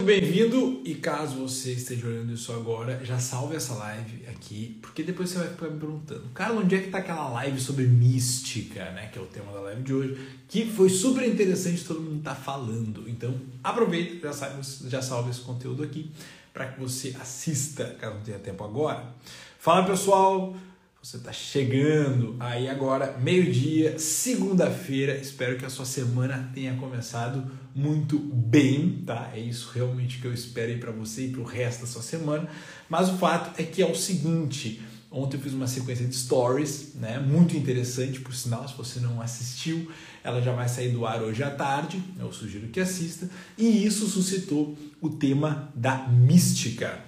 Bem-vindo 0.00 0.80
e 0.84 0.94
caso 0.94 1.40
você 1.40 1.72
esteja 1.72 2.06
olhando 2.06 2.32
isso 2.32 2.52
agora, 2.52 3.04
já 3.04 3.18
salve 3.18 3.56
essa 3.56 3.74
live 3.74 4.26
aqui, 4.28 4.78
porque 4.80 5.02
depois 5.02 5.28
você 5.28 5.38
vai 5.38 5.48
ficar 5.48 5.66
me 5.66 5.80
perguntando, 5.80 6.22
cara, 6.32 6.54
onde 6.54 6.76
é 6.76 6.78
que 6.78 6.88
tá 6.88 6.98
aquela 6.98 7.28
live 7.30 7.60
sobre 7.60 7.84
mística, 7.84 8.92
né, 8.92 9.10
que 9.12 9.18
é 9.18 9.22
o 9.22 9.26
tema 9.26 9.52
da 9.52 9.60
live 9.60 9.82
de 9.82 9.92
hoje, 9.92 10.28
que 10.46 10.70
foi 10.70 10.88
super 10.88 11.26
interessante, 11.26 11.82
todo 11.82 12.00
mundo 12.00 12.22
tá 12.22 12.32
falando. 12.32 13.08
Então, 13.08 13.34
aproveita, 13.62 14.28
já 14.28 14.32
salve, 14.32 14.88
já 14.88 15.02
salve 15.02 15.30
esse 15.30 15.40
conteúdo 15.40 15.82
aqui 15.82 16.12
para 16.54 16.68
que 16.68 16.80
você 16.80 17.16
assista, 17.20 17.96
caso 18.00 18.14
não 18.14 18.22
tenha 18.22 18.38
tempo 18.38 18.62
agora. 18.62 19.04
Fala, 19.58 19.84
pessoal, 19.84 20.56
você 21.00 21.16
está 21.16 21.32
chegando 21.32 22.34
aí 22.40 22.68
agora, 22.68 23.16
meio-dia, 23.18 23.98
segunda-feira. 23.98 25.16
Espero 25.16 25.56
que 25.56 25.64
a 25.64 25.70
sua 25.70 25.84
semana 25.84 26.50
tenha 26.52 26.74
começado 26.74 27.48
muito 27.72 28.18
bem, 28.18 29.04
tá? 29.06 29.30
É 29.32 29.38
isso 29.38 29.70
realmente 29.72 30.18
que 30.18 30.26
eu 30.26 30.34
espero 30.34 30.72
aí 30.72 30.78
para 30.78 30.90
você 30.90 31.26
e 31.26 31.30
para 31.30 31.40
o 31.40 31.44
resto 31.44 31.82
da 31.82 31.86
sua 31.86 32.02
semana. 32.02 32.48
Mas 32.88 33.08
o 33.08 33.16
fato 33.16 33.60
é 33.60 33.64
que 33.64 33.80
é 33.80 33.86
o 33.86 33.94
seguinte: 33.94 34.82
ontem 35.08 35.36
eu 35.36 35.40
fiz 35.40 35.52
uma 35.52 35.68
sequência 35.68 36.04
de 36.04 36.16
stories, 36.16 36.94
né? 36.96 37.20
Muito 37.20 37.56
interessante, 37.56 38.18
por 38.18 38.34
sinal, 38.34 38.66
se 38.66 38.76
você 38.76 38.98
não 38.98 39.22
assistiu, 39.22 39.88
ela 40.24 40.42
já 40.42 40.52
vai 40.52 40.68
sair 40.68 40.90
do 40.90 41.06
ar 41.06 41.22
hoje 41.22 41.44
à 41.44 41.50
tarde. 41.50 42.02
Eu 42.18 42.32
sugiro 42.32 42.66
que 42.68 42.80
assista. 42.80 43.30
E 43.56 43.86
isso 43.86 44.08
suscitou 44.08 44.76
o 45.00 45.10
tema 45.10 45.72
da 45.76 46.08
mística. 46.08 46.98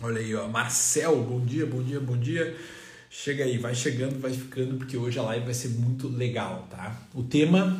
Olha 0.00 0.20
aí, 0.20 0.34
ó, 0.34 0.48
Marcel, 0.48 1.22
bom 1.22 1.44
dia, 1.44 1.66
bom 1.66 1.82
dia, 1.82 2.00
bom 2.00 2.16
dia. 2.16 2.56
Chega 3.12 3.42
aí, 3.42 3.58
vai 3.58 3.74
chegando, 3.74 4.20
vai 4.20 4.32
ficando, 4.32 4.76
porque 4.76 4.96
hoje 4.96 5.18
a 5.18 5.22
live 5.22 5.44
vai 5.44 5.52
ser 5.52 5.70
muito 5.70 6.06
legal, 6.06 6.68
tá? 6.70 6.96
O 7.12 7.24
tema, 7.24 7.76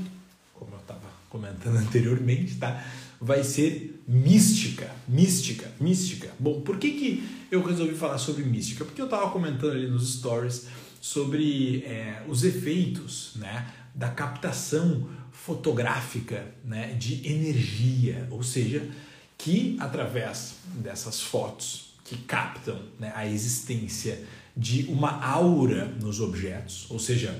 como 0.52 0.74
eu 0.74 0.80
estava 0.80 1.08
comentando 1.28 1.76
anteriormente, 1.78 2.56
tá? 2.56 2.84
Vai 3.20 3.44
ser 3.44 4.02
mística, 4.08 4.90
mística, 5.06 5.70
mística. 5.78 6.30
Bom, 6.36 6.62
por 6.62 6.78
que, 6.78 6.90
que 6.90 7.28
eu 7.48 7.64
resolvi 7.64 7.94
falar 7.94 8.18
sobre 8.18 8.42
mística? 8.42 8.84
Porque 8.84 9.00
eu 9.00 9.04
estava 9.04 9.30
comentando 9.30 9.70
ali 9.70 9.86
nos 9.86 10.14
stories 10.14 10.66
sobre 11.00 11.84
é, 11.84 12.24
os 12.26 12.42
efeitos, 12.42 13.34
né? 13.36 13.70
Da 13.94 14.08
captação 14.08 15.08
fotográfica, 15.30 16.44
né? 16.64 16.94
De 16.94 17.24
energia, 17.24 18.26
ou 18.32 18.42
seja, 18.42 18.90
que 19.38 19.76
através 19.78 20.56
dessas 20.74 21.20
fotos 21.20 21.90
que 22.04 22.16
captam 22.16 22.82
né, 22.98 23.12
a 23.14 23.24
existência 23.24 24.20
de 24.60 24.84
uma 24.90 25.24
aura 25.24 25.86
nos 26.02 26.20
objetos, 26.20 26.84
ou 26.90 26.98
seja, 26.98 27.34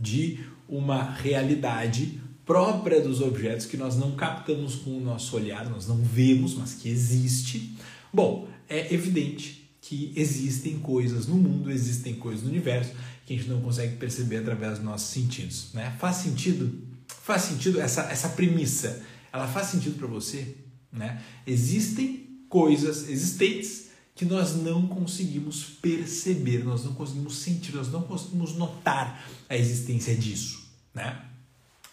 de 0.00 0.40
uma 0.66 1.02
realidade 1.12 2.18
própria 2.46 3.02
dos 3.02 3.20
objetos 3.20 3.66
que 3.66 3.76
nós 3.76 3.96
não 3.96 4.12
captamos 4.12 4.76
com 4.76 4.96
o 4.96 5.00
nosso 5.00 5.36
olhar, 5.36 5.68
nós 5.68 5.86
não 5.86 5.98
vemos, 5.98 6.54
mas 6.54 6.72
que 6.72 6.88
existe. 6.88 7.76
Bom, 8.10 8.48
é 8.66 8.94
evidente 8.94 9.70
que 9.82 10.10
existem 10.16 10.78
coisas 10.78 11.26
no 11.26 11.34
mundo, 11.36 11.70
existem 11.70 12.14
coisas 12.14 12.42
no 12.42 12.48
universo 12.48 12.92
que 13.26 13.34
a 13.34 13.36
gente 13.36 13.50
não 13.50 13.60
consegue 13.60 13.96
perceber 13.96 14.38
através 14.38 14.76
dos 14.76 14.84
nossos 14.84 15.10
sentidos, 15.10 15.68
né? 15.74 15.94
Faz 16.00 16.16
sentido? 16.16 16.72
Faz 17.06 17.42
sentido 17.42 17.78
essa 17.78 18.04
essa 18.10 18.30
premissa? 18.30 19.02
Ela 19.30 19.46
faz 19.46 19.66
sentido 19.66 19.98
para 19.98 20.06
você, 20.06 20.56
né? 20.90 21.20
Existem 21.46 22.26
coisas 22.48 23.10
existentes 23.10 23.91
que 24.14 24.24
nós 24.24 24.54
não 24.54 24.86
conseguimos 24.86 25.64
perceber, 25.64 26.64
nós 26.64 26.84
não 26.84 26.92
conseguimos 26.94 27.36
sentir, 27.36 27.74
nós 27.74 27.90
não 27.90 28.02
conseguimos 28.02 28.54
notar 28.54 29.26
a 29.48 29.56
existência 29.56 30.14
disso, 30.14 30.64
né? 30.94 31.24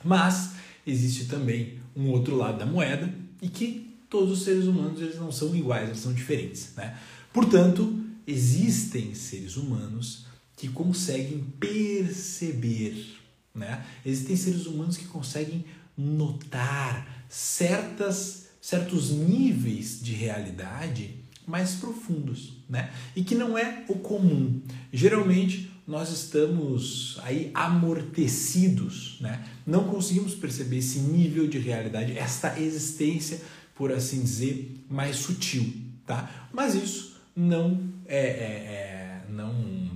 Mas 0.03 0.52
existe 0.86 1.26
também 1.26 1.80
um 1.95 2.09
outro 2.09 2.36
lado 2.36 2.59
da 2.59 2.66
moeda 2.66 3.14
e 3.42 3.48
que 3.48 3.95
todos 4.09 4.39
os 4.39 4.44
seres 4.44 4.66
humanos 4.66 5.02
eles 5.02 5.16
não 5.16 5.31
são 5.31 5.56
iguais, 5.56 5.89
eles 5.89 6.00
são 6.00 6.14
diferentes, 6.14 6.73
né? 6.76 6.98
Portanto, 7.31 8.03
existem 8.28 9.14
seres 9.16 9.56
humanos 9.56 10.26
que 10.58 10.67
conseguem 10.67 11.44
perceber, 11.59 13.17
né? 13.55 13.86
Existem 14.05 14.36
seres 14.36 14.66
humanos 14.66 14.98
que 14.98 15.05
conseguem 15.05 15.64
notar 15.98 17.26
certas 17.30 18.48
certos 18.61 19.10
níveis 19.10 20.02
de 20.02 20.14
realidade 20.14 21.16
mais 21.49 21.71
profundos, 21.76 22.54
né? 22.70 22.92
E 23.15 23.23
que 23.23 23.33
não 23.33 23.58
é 23.58 23.83
o 23.87 23.95
comum. 23.95 24.61
Geralmente 24.93 25.71
nós 25.87 26.11
estamos 26.11 27.17
aí 27.23 27.49
amortecidos, 27.55 29.17
né? 29.20 29.43
Não 29.65 29.86
conseguimos 29.86 30.36
perceber 30.36 30.77
esse 30.77 30.99
nível 30.99 31.48
de 31.48 31.58
realidade, 31.58 32.15
esta 32.15 32.60
existência, 32.60 33.42
por 33.73 33.92
assim 33.92 34.21
dizer, 34.21 34.86
mais 34.87 35.15
sutil, 35.15 35.73
tá? 36.05 36.48
Mas 36.54 36.76
isso 36.76 37.20
não 37.36 37.81
é, 38.05 38.20
é, 38.20 38.27
é 38.27 39.26
não 39.30 39.89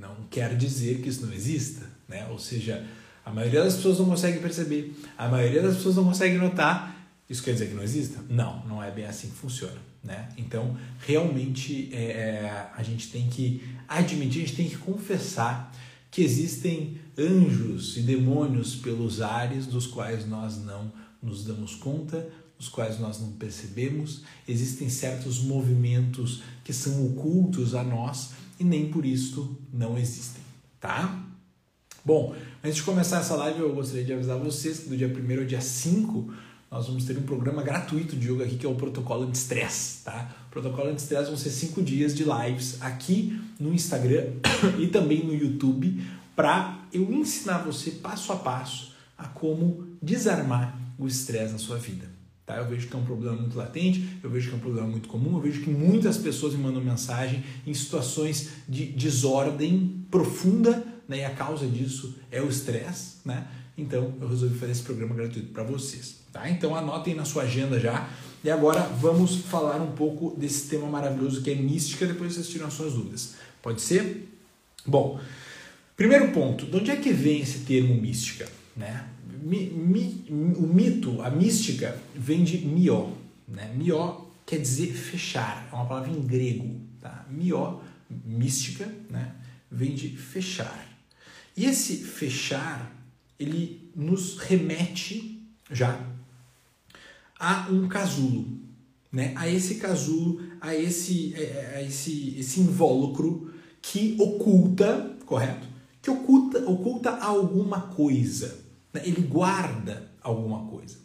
não 0.00 0.16
quer 0.30 0.56
dizer 0.56 1.00
que 1.00 1.08
isso 1.08 1.26
não 1.26 1.32
exista, 1.32 1.84
né? 2.08 2.28
Ou 2.30 2.38
seja, 2.38 2.86
a 3.24 3.32
maioria 3.32 3.64
das 3.64 3.74
pessoas 3.74 3.98
não 3.98 4.06
consegue 4.06 4.38
perceber, 4.38 4.94
a 5.18 5.28
maioria 5.28 5.62
das 5.62 5.76
pessoas 5.76 5.96
não 5.96 6.04
consegue 6.04 6.38
notar. 6.38 7.10
Isso 7.28 7.42
quer 7.42 7.52
dizer 7.52 7.68
que 7.68 7.74
não 7.74 7.82
exista? 7.82 8.20
Não, 8.28 8.64
não 8.66 8.82
é 8.82 8.90
bem 8.90 9.06
assim 9.06 9.28
que 9.28 9.36
funciona. 9.36 9.91
Né? 10.02 10.28
Então, 10.36 10.76
realmente, 11.06 11.88
é, 11.92 12.04
é, 12.04 12.70
a 12.74 12.82
gente 12.82 13.08
tem 13.08 13.28
que 13.28 13.62
admitir, 13.86 14.42
a 14.42 14.46
gente 14.46 14.56
tem 14.56 14.68
que 14.68 14.76
confessar 14.78 15.72
que 16.10 16.22
existem 16.22 16.98
anjos 17.16 17.96
e 17.96 18.00
demônios 18.02 18.74
pelos 18.76 19.20
ares 19.22 19.66
dos 19.66 19.86
quais 19.86 20.26
nós 20.26 20.62
não 20.62 20.92
nos 21.22 21.44
damos 21.44 21.74
conta, 21.76 22.28
dos 22.58 22.68
quais 22.68 22.98
nós 22.98 23.20
não 23.20 23.32
percebemos. 23.32 24.22
Existem 24.46 24.88
certos 24.88 25.38
movimentos 25.38 26.42
que 26.64 26.72
são 26.72 27.06
ocultos 27.06 27.74
a 27.74 27.82
nós 27.82 28.32
e 28.58 28.64
nem 28.64 28.90
por 28.90 29.06
isso 29.06 29.56
não 29.72 29.96
existem, 29.96 30.42
tá? 30.80 31.26
Bom, 32.04 32.34
antes 32.62 32.76
de 32.76 32.82
começar 32.82 33.20
essa 33.20 33.36
live, 33.36 33.60
eu 33.60 33.72
gostaria 33.72 34.04
de 34.04 34.12
avisar 34.12 34.36
vocês 34.36 34.80
que 34.80 34.88
do 34.88 34.96
dia 34.96 35.06
1 35.06 35.38
ao 35.38 35.44
dia 35.46 35.60
5 35.60 36.34
nós 36.72 36.86
vamos 36.86 37.04
ter 37.04 37.18
um 37.18 37.22
programa 37.22 37.62
gratuito 37.62 38.16
de 38.16 38.32
yoga 38.32 38.44
aqui 38.44 38.56
que 38.56 38.64
é 38.64 38.68
o 38.68 38.74
protocolo 38.74 39.30
de 39.30 39.36
estresse, 39.36 40.02
tá? 40.04 40.34
O 40.46 40.50
protocolo 40.50 40.90
de 40.90 41.02
estresse 41.02 41.26
vão 41.26 41.36
ser 41.36 41.50
cinco 41.50 41.82
dias 41.82 42.14
de 42.14 42.24
lives 42.24 42.78
aqui 42.80 43.38
no 43.60 43.74
Instagram 43.74 44.32
e 44.80 44.86
também 44.86 45.22
no 45.22 45.34
YouTube 45.34 46.02
para 46.34 46.78
eu 46.90 47.12
ensinar 47.12 47.58
você 47.58 47.90
passo 47.90 48.32
a 48.32 48.36
passo 48.36 48.94
a 49.18 49.28
como 49.28 49.86
desarmar 50.00 50.78
o 50.98 51.06
estresse 51.06 51.52
na 51.52 51.58
sua 51.58 51.76
vida. 51.76 52.10
Tá? 52.46 52.56
Eu 52.56 52.66
vejo 52.66 52.88
que 52.88 52.96
é 52.96 52.98
um 52.98 53.04
problema 53.04 53.36
muito 53.36 53.56
latente, 53.56 54.18
eu 54.22 54.30
vejo 54.30 54.48
que 54.48 54.54
é 54.54 54.56
um 54.56 54.60
problema 54.60 54.88
muito 54.88 55.10
comum, 55.10 55.36
eu 55.36 55.42
vejo 55.42 55.60
que 55.60 55.70
muitas 55.70 56.16
pessoas 56.16 56.54
me 56.54 56.62
mandam 56.62 56.82
mensagem 56.82 57.44
em 57.66 57.74
situações 57.74 58.48
de 58.66 58.86
desordem 58.86 60.06
profunda, 60.10 60.82
né? 61.06 61.18
e 61.18 61.24
a 61.24 61.34
causa 61.34 61.66
disso 61.66 62.16
é 62.30 62.40
o 62.40 62.48
estresse, 62.48 63.18
né? 63.26 63.46
Então 63.76 64.14
eu 64.20 64.28
resolvi 64.28 64.58
fazer 64.58 64.72
esse 64.72 64.82
programa 64.82 65.14
gratuito 65.14 65.48
para 65.52 65.62
vocês. 65.62 66.21
Tá? 66.32 66.48
Então 66.48 66.74
anotem 66.74 67.14
na 67.14 67.24
sua 67.24 67.42
agenda 67.42 67.78
já. 67.78 68.08
E 68.42 68.50
agora 68.50 68.80
vamos 68.80 69.36
falar 69.36 69.80
um 69.80 69.92
pouco 69.92 70.34
desse 70.36 70.68
tema 70.68 70.88
maravilhoso 70.88 71.42
que 71.42 71.50
é 71.50 71.54
mística, 71.54 72.06
depois 72.06 72.34
vocês 72.34 72.48
tiram 72.48 72.66
as 72.66 72.74
suas 72.74 72.94
dúvidas. 72.94 73.34
Pode 73.60 73.80
ser? 73.80 74.28
Bom, 74.84 75.20
primeiro 75.96 76.32
ponto, 76.32 76.66
de 76.66 76.76
onde 76.76 76.90
é 76.90 76.96
que 76.96 77.12
vem 77.12 77.40
esse 77.40 77.60
termo 77.60 77.94
mística? 77.94 78.48
Né? 78.76 79.06
Mi, 79.42 79.66
mi, 79.66 80.24
o 80.28 80.62
mito, 80.62 81.22
a 81.22 81.30
mística, 81.30 81.96
vem 82.14 82.42
de 82.42 82.58
mió. 82.58 83.10
Né? 83.46 83.72
Mió 83.76 84.22
quer 84.44 84.58
dizer 84.58 84.92
fechar, 84.92 85.68
é 85.70 85.74
uma 85.74 85.86
palavra 85.86 86.10
em 86.10 86.20
grego. 86.22 86.80
Tá? 87.00 87.24
Mió, 87.30 87.78
mística, 88.24 88.88
né? 89.08 89.34
vem 89.70 89.94
de 89.94 90.08
fechar. 90.16 90.88
E 91.56 91.66
esse 91.66 91.98
fechar, 91.98 92.92
ele 93.38 93.88
nos 93.94 94.38
remete 94.38 95.40
já 95.70 96.11
a 97.42 97.66
um 97.68 97.88
casulo, 97.88 98.46
né? 99.10 99.32
a 99.34 99.48
esse 99.48 99.74
casulo, 99.74 100.40
a 100.60 100.76
esse, 100.76 101.34
é, 101.34 101.42
é, 101.42 101.72
a 101.78 101.82
esse, 101.82 102.38
esse 102.38 102.60
invólucro 102.60 103.52
que 103.82 104.16
oculta, 104.20 105.16
correto? 105.26 105.66
Que 106.00 106.08
oculta, 106.08 106.58
oculta 106.70 107.10
alguma 107.16 107.80
coisa. 107.80 108.64
Né? 108.92 109.02
Ele 109.04 109.22
guarda 109.22 110.08
alguma 110.22 110.66
coisa. 110.66 110.98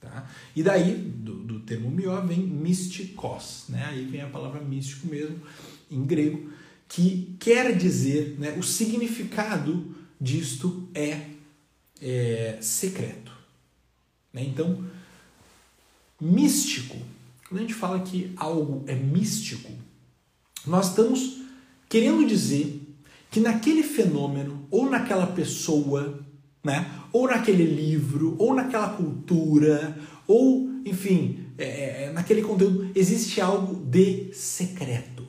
Tá? 0.00 0.26
E 0.56 0.62
daí, 0.62 0.94
do, 0.94 1.34
do 1.44 1.60
termo 1.60 1.90
mió, 1.90 2.18
vem 2.22 2.40
mistikos. 2.40 3.66
Né? 3.68 3.84
Aí 3.84 4.06
vem 4.06 4.22
a 4.22 4.28
palavra 4.28 4.62
místico 4.62 5.06
mesmo, 5.06 5.38
em 5.90 6.02
grego, 6.02 6.50
que 6.88 7.36
quer 7.38 7.76
dizer, 7.76 8.36
né, 8.38 8.56
o 8.58 8.62
significado 8.62 9.94
disto 10.18 10.88
é, 10.94 11.28
é 12.00 12.56
secreto. 12.62 13.32
Né? 14.32 14.44
Então, 14.44 14.82
místico. 16.24 16.96
Quando 17.48 17.58
a 17.58 17.62
gente 17.62 17.74
fala 17.74 18.00
que 18.00 18.32
algo 18.36 18.82
é 18.86 18.94
místico, 18.94 19.70
nós 20.66 20.88
estamos 20.88 21.40
querendo 21.88 22.26
dizer 22.26 22.80
que 23.30 23.40
naquele 23.40 23.82
fenômeno, 23.82 24.66
ou 24.70 24.88
naquela 24.88 25.26
pessoa, 25.26 26.20
né, 26.62 26.90
ou 27.12 27.28
naquele 27.28 27.64
livro, 27.64 28.34
ou 28.38 28.54
naquela 28.54 28.88
cultura, 28.88 29.98
ou 30.26 30.70
enfim, 30.84 31.46
é, 31.58 32.04
é, 32.04 32.12
naquele 32.12 32.42
conteúdo 32.42 32.90
existe 32.94 33.40
algo 33.40 33.74
de 33.84 34.32
secreto. 34.32 35.26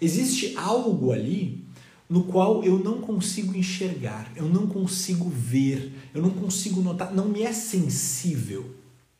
Existe 0.00 0.54
algo 0.56 1.12
ali 1.12 1.64
no 2.08 2.24
qual 2.24 2.62
eu 2.62 2.78
não 2.78 3.00
consigo 3.00 3.56
enxergar, 3.56 4.30
eu 4.36 4.46
não 4.46 4.66
consigo 4.66 5.28
ver, 5.30 5.92
eu 6.14 6.20
não 6.20 6.30
consigo 6.30 6.80
notar, 6.82 7.14
não 7.14 7.28
me 7.28 7.42
é 7.42 7.52
sensível, 7.52 8.74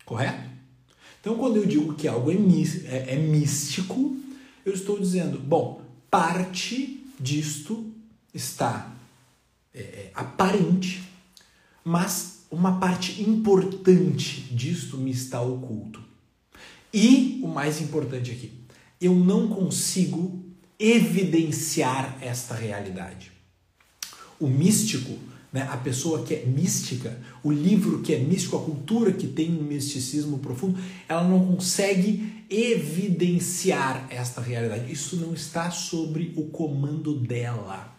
correto? 0.05 0.52
Então, 1.23 1.37
quando 1.37 1.57
eu 1.57 1.65
digo 1.65 1.95
que 1.95 2.09
algo 2.09 2.33
é, 2.33 2.35
é, 2.35 3.15
é 3.15 3.17
místico, 3.17 4.17
eu 4.67 4.75
estou 4.75 4.99
dizendo, 4.99 5.39
bom, 5.39 5.81
parte 6.11 7.07
disto 7.19 7.93
está 8.35 8.93
é, 9.73 9.81
é, 9.81 10.11
aparente, 10.17 11.01
mas 11.85 12.41
uma 12.51 12.81
parte 12.81 13.23
importante 13.23 14.41
disto 14.51 14.99
me 14.99 15.13
está 15.13 15.41
oculto. 15.41 16.03
E 16.93 17.39
o 17.41 17.47
mais 17.47 17.81
importante 17.81 18.33
aqui, 18.33 18.53
eu 19.01 19.15
não 19.15 19.47
consigo 19.47 20.43
evidenciar 20.77 22.19
esta 22.21 22.53
realidade. 22.53 23.31
O 24.41 24.49
místico, 24.49 25.17
né, 25.53 25.69
a 25.71 25.77
pessoa 25.77 26.25
que 26.25 26.35
é 26.35 26.47
mística, 26.47 27.21
o 27.43 27.53
livro 27.53 28.01
que 28.01 28.15
é 28.15 28.19
místico, 28.19 28.57
a 28.57 28.63
cultura 28.63 29.13
que 29.13 29.27
tem 29.27 29.51
um 29.51 29.63
misticismo 29.63 30.39
profundo, 30.39 30.79
ela 31.09 31.23
não 31.23 31.47
consegue 31.47 32.45
evidenciar 32.49 34.07
esta 34.11 34.41
realidade. 34.41 34.91
Isso 34.91 35.17
não 35.17 35.35
está 35.35 35.71
sobre 35.71 36.33
o 36.37 36.47
comando 36.47 37.15
dela 37.15 37.93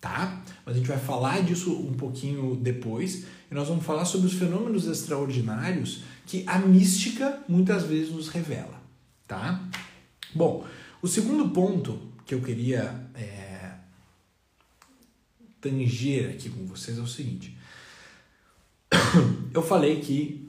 tá? 0.00 0.42
Mas 0.64 0.74
a 0.74 0.78
gente 0.78 0.88
vai 0.88 0.98
falar 0.98 1.42
disso 1.42 1.72
um 1.72 1.94
pouquinho 1.94 2.56
depois 2.56 3.24
e 3.50 3.54
nós 3.54 3.68
vamos 3.68 3.84
falar 3.84 4.04
sobre 4.04 4.26
os 4.26 4.34
fenômenos 4.34 4.86
extraordinários 4.86 6.02
que 6.26 6.44
a 6.46 6.58
mística 6.58 7.40
muitas 7.48 7.84
vezes 7.84 8.12
nos 8.12 8.28
revela, 8.28 8.80
tá? 9.26 9.68
Bom, 10.34 10.64
o 11.02 11.08
segundo 11.08 11.48
ponto 11.50 11.98
que 12.24 12.34
eu 12.34 12.40
queria 12.40 13.08
é, 13.14 13.47
tanger 15.60 16.30
aqui 16.30 16.48
com 16.48 16.64
vocês 16.66 16.98
é 16.98 17.00
o 17.00 17.06
seguinte. 17.06 17.56
Eu 19.52 19.62
falei 19.62 20.00
que 20.00 20.48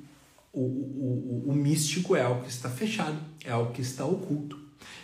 o, 0.54 0.62
o, 0.62 1.44
o, 1.48 1.52
o 1.52 1.56
místico 1.56 2.16
é 2.16 2.22
algo 2.22 2.44
que 2.44 2.50
está 2.50 2.70
fechado, 2.70 3.18
é 3.44 3.52
algo 3.52 3.72
que 3.72 3.82
está 3.82 4.06
oculto. 4.06 4.60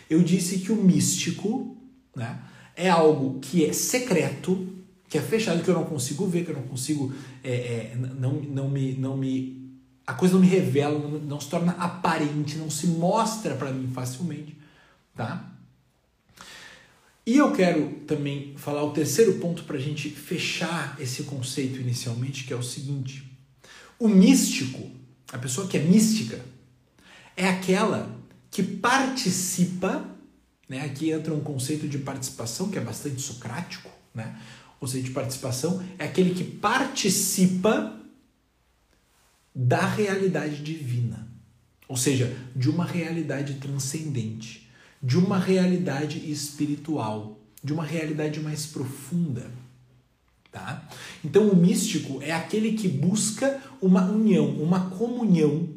Eu 0.08 0.22
disse 0.22 0.58
que 0.58 0.72
o 0.72 0.76
místico, 0.76 1.76
né? 2.14 2.40
é 2.76 2.90
algo 2.90 3.40
que 3.40 3.64
é 3.64 3.72
secreto, 3.72 4.68
que 5.08 5.16
é 5.16 5.22
fechado, 5.22 5.62
que 5.62 5.68
eu 5.68 5.74
não 5.74 5.84
consigo 5.84 6.26
ver, 6.26 6.44
que 6.44 6.50
eu 6.50 6.56
não 6.56 6.64
consigo. 6.64 7.12
É, 7.42 7.54
é, 7.54 7.96
não, 7.96 8.34
não, 8.34 8.68
me, 8.68 8.92
não 8.94 9.16
me. 9.16 9.80
A 10.06 10.14
coisa 10.14 10.34
não 10.34 10.40
me 10.40 10.46
revela, 10.46 10.98
não, 10.98 11.18
não 11.18 11.40
se 11.40 11.48
torna 11.48 11.72
aparente, 11.72 12.56
não 12.56 12.70
se 12.70 12.86
mostra 12.88 13.54
para 13.54 13.72
mim 13.72 13.88
facilmente. 13.88 14.56
Tá? 15.14 15.55
E 17.26 17.36
eu 17.36 17.52
quero 17.52 18.02
também 18.06 18.54
falar 18.56 18.84
o 18.84 18.92
terceiro 18.92 19.34
ponto 19.34 19.64
para 19.64 19.76
a 19.76 19.80
gente 19.80 20.08
fechar 20.10 20.96
esse 21.00 21.24
conceito 21.24 21.80
inicialmente, 21.80 22.44
que 22.44 22.52
é 22.52 22.56
o 22.56 22.62
seguinte: 22.62 23.28
o 23.98 24.08
místico, 24.08 24.90
a 25.32 25.38
pessoa 25.38 25.66
que 25.66 25.76
é 25.76 25.82
mística, 25.82 26.40
é 27.36 27.48
aquela 27.48 28.14
que 28.50 28.62
participa 28.62 30.16
né? 30.68 30.80
Aqui 30.84 31.10
entra 31.10 31.32
um 31.32 31.40
conceito 31.40 31.88
de 31.88 31.98
participação 31.98 32.70
que 32.70 32.78
é 32.78 32.80
bastante 32.80 33.20
socrático. 33.20 33.90
Né? 34.14 34.38
O 34.76 34.80
conceito 34.80 35.06
de 35.06 35.10
participação 35.12 35.84
é 35.98 36.04
aquele 36.04 36.34
que 36.34 36.44
participa 36.44 37.94
da 39.54 39.86
realidade 39.86 40.62
divina, 40.62 41.26
ou 41.88 41.96
seja, 41.96 42.36
de 42.54 42.68
uma 42.68 42.84
realidade 42.84 43.54
transcendente, 43.54 44.65
de 45.02 45.18
uma 45.18 45.38
realidade 45.38 46.30
espiritual, 46.30 47.38
de 47.62 47.72
uma 47.72 47.84
realidade 47.84 48.40
mais 48.40 48.66
profunda. 48.66 49.50
Tá? 50.50 50.88
Então, 51.24 51.48
o 51.48 51.56
místico 51.56 52.22
é 52.22 52.32
aquele 52.32 52.72
que 52.72 52.88
busca 52.88 53.60
uma 53.80 54.04
união, 54.04 54.48
uma 54.48 54.88
comunhão 54.90 55.68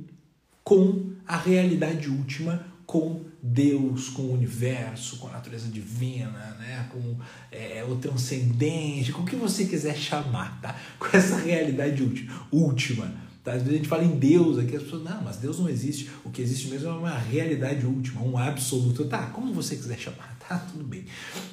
com 0.64 1.12
a 1.28 1.36
realidade 1.38 2.10
última, 2.10 2.66
com 2.86 3.26
Deus, 3.42 4.10
com 4.10 4.24
o 4.24 4.34
universo, 4.34 5.18
com 5.18 5.28
a 5.28 5.32
natureza 5.32 5.68
divina, 5.68 6.56
né? 6.60 6.88
com 6.92 7.18
é, 7.52 7.84
o 7.84 7.96
transcendente, 7.98 9.12
com 9.12 9.22
o 9.22 9.26
que 9.26 9.36
você 9.36 9.66
quiser 9.66 9.96
chamar, 9.96 10.60
tá? 10.62 10.76
com 10.98 11.16
essa 11.16 11.38
realidade 11.38 12.28
última. 12.52 13.06
Tá? 13.06 13.29
Às 13.50 13.64
vezes 13.64 13.70
a 13.70 13.78
gente 13.78 13.88
fala 13.88 14.04
em 14.04 14.18
Deus 14.18 14.58
aqui, 14.58 14.76
as 14.76 14.84
pessoas, 14.84 15.04
não, 15.04 15.22
mas 15.24 15.38
Deus 15.38 15.60
não 15.60 15.70
existe. 15.70 16.10
O 16.24 16.30
que 16.30 16.42
existe 16.42 16.68
mesmo 16.68 16.90
é 16.90 16.94
uma 16.94 17.18
realidade 17.18 17.86
última, 17.86 18.22
um 18.22 18.38
absoluto. 18.38 19.06
Tá, 19.06 19.28
como 19.28 19.54
você 19.54 19.76
quiser 19.76 19.98
chamar, 19.98 20.38
tá? 20.48 20.58
Tudo 20.72 20.84
bem. 20.84 21.06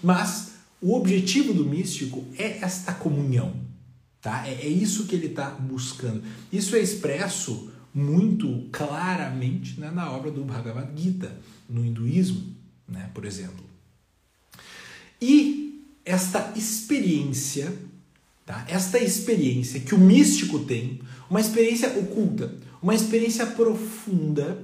Mas 0.03 0.53
o 0.81 0.95
objetivo 0.95 1.53
do 1.53 1.65
místico 1.65 2.25
é 2.39 2.59
esta 2.59 2.93
comunhão. 2.93 3.55
Tá? 4.21 4.47
É, 4.47 4.53
é 4.53 4.69
isso 4.69 5.07
que 5.07 5.15
ele 5.15 5.29
está 5.29 5.51
buscando. 5.51 6.23
Isso 6.53 6.77
é 6.77 6.81
expresso 6.81 7.71
muito 7.95 8.69
claramente 8.71 9.81
né, 9.81 9.91
na 9.91 10.11
obra 10.13 10.31
do 10.31 10.45
Bhagavad 10.45 10.91
Gita, 11.01 11.35
no 11.69 11.85
hinduísmo, 11.85 12.55
né, 12.87 13.11
por 13.15 13.25
exemplo. 13.25 13.65
E 15.21 15.83
esta 16.05 16.53
experiência, 16.55 17.73
tá, 18.47 18.65
esta 18.69 18.99
experiência 18.99 19.81
que 19.81 19.95
o 19.95 19.99
místico 19.99 20.61
tem, 20.61 21.01
uma 21.29 21.41
experiência 21.41 21.99
oculta, 21.99 22.55
uma 22.81 22.95
experiência 22.95 23.45
profunda 23.47 24.63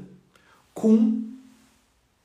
com 0.73 1.23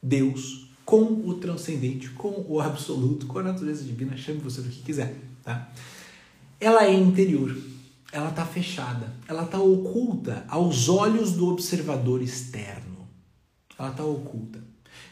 Deus, 0.02 0.70
com 0.86 1.02
o 1.28 1.34
transcendente, 1.34 2.10
com 2.12 2.46
o 2.48 2.62
absoluto, 2.62 3.26
com 3.26 3.40
a 3.40 3.44
natureza 3.44 3.84
divina, 3.84 4.16
chame 4.16 4.40
você 4.40 4.62
do 4.62 4.70
que 4.70 4.84
quiser, 4.84 5.18
tá? 5.44 5.70
Ela 6.60 6.86
é 6.86 6.94
interior 6.94 7.56
ela 8.12 8.30
está 8.30 8.46
fechada, 8.46 9.14
ela 9.28 9.44
está 9.44 9.60
oculta 9.60 10.46
aos 10.48 10.88
olhos 10.88 11.34
do 11.34 11.48
observador 11.48 12.22
externo. 12.22 13.08
Ela 13.78 13.90
está 13.90 14.04
oculta. 14.04 14.64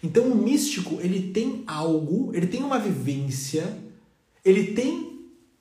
Então 0.02 0.26
o 0.26 0.36
místico 0.36 1.00
ele 1.02 1.32
tem 1.32 1.64
algo, 1.68 2.32
ele 2.34 2.48
tem 2.48 2.64
uma 2.64 2.80
vivência, 2.80 3.78
ele 4.44 4.74
tem 4.74 5.20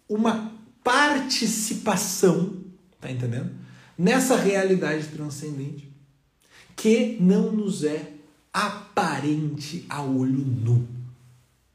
uma 0.09 0.54
participação, 0.85 2.63
tá 3.01 3.11
entendendo? 3.11 3.51
Nessa 3.99 4.37
realidade 4.37 5.09
transcendente 5.09 5.91
que 6.77 7.17
não 7.21 7.51
nos 7.51 7.83
é 7.83 8.13
aparente 8.53 9.85
a 9.89 10.03
olho 10.03 10.45
nu, 10.45 10.87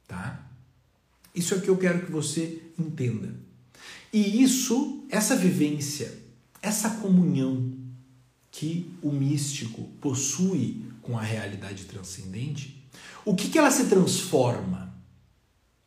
tá? 0.08 0.46
Isso 1.34 1.56
é 1.56 1.60
que 1.60 1.70
eu 1.70 1.78
quero 1.78 2.06
que 2.06 2.12
você 2.12 2.62
entenda. 2.78 3.34
E 4.12 4.42
isso, 4.42 5.04
essa 5.10 5.36
vivência, 5.36 6.18
essa 6.62 6.90
comunhão 6.92 7.74
que 8.52 8.92
o 9.02 9.12
místico 9.12 9.84
possui 10.02 10.84
com 11.02 11.18
a 11.18 11.22
realidade 11.22 11.86
transcendente, 11.86 12.84
o 13.24 13.36
que, 13.36 13.50
que 13.50 13.58
ela 13.58 13.72
se 13.72 13.86
transforma? 13.86 14.89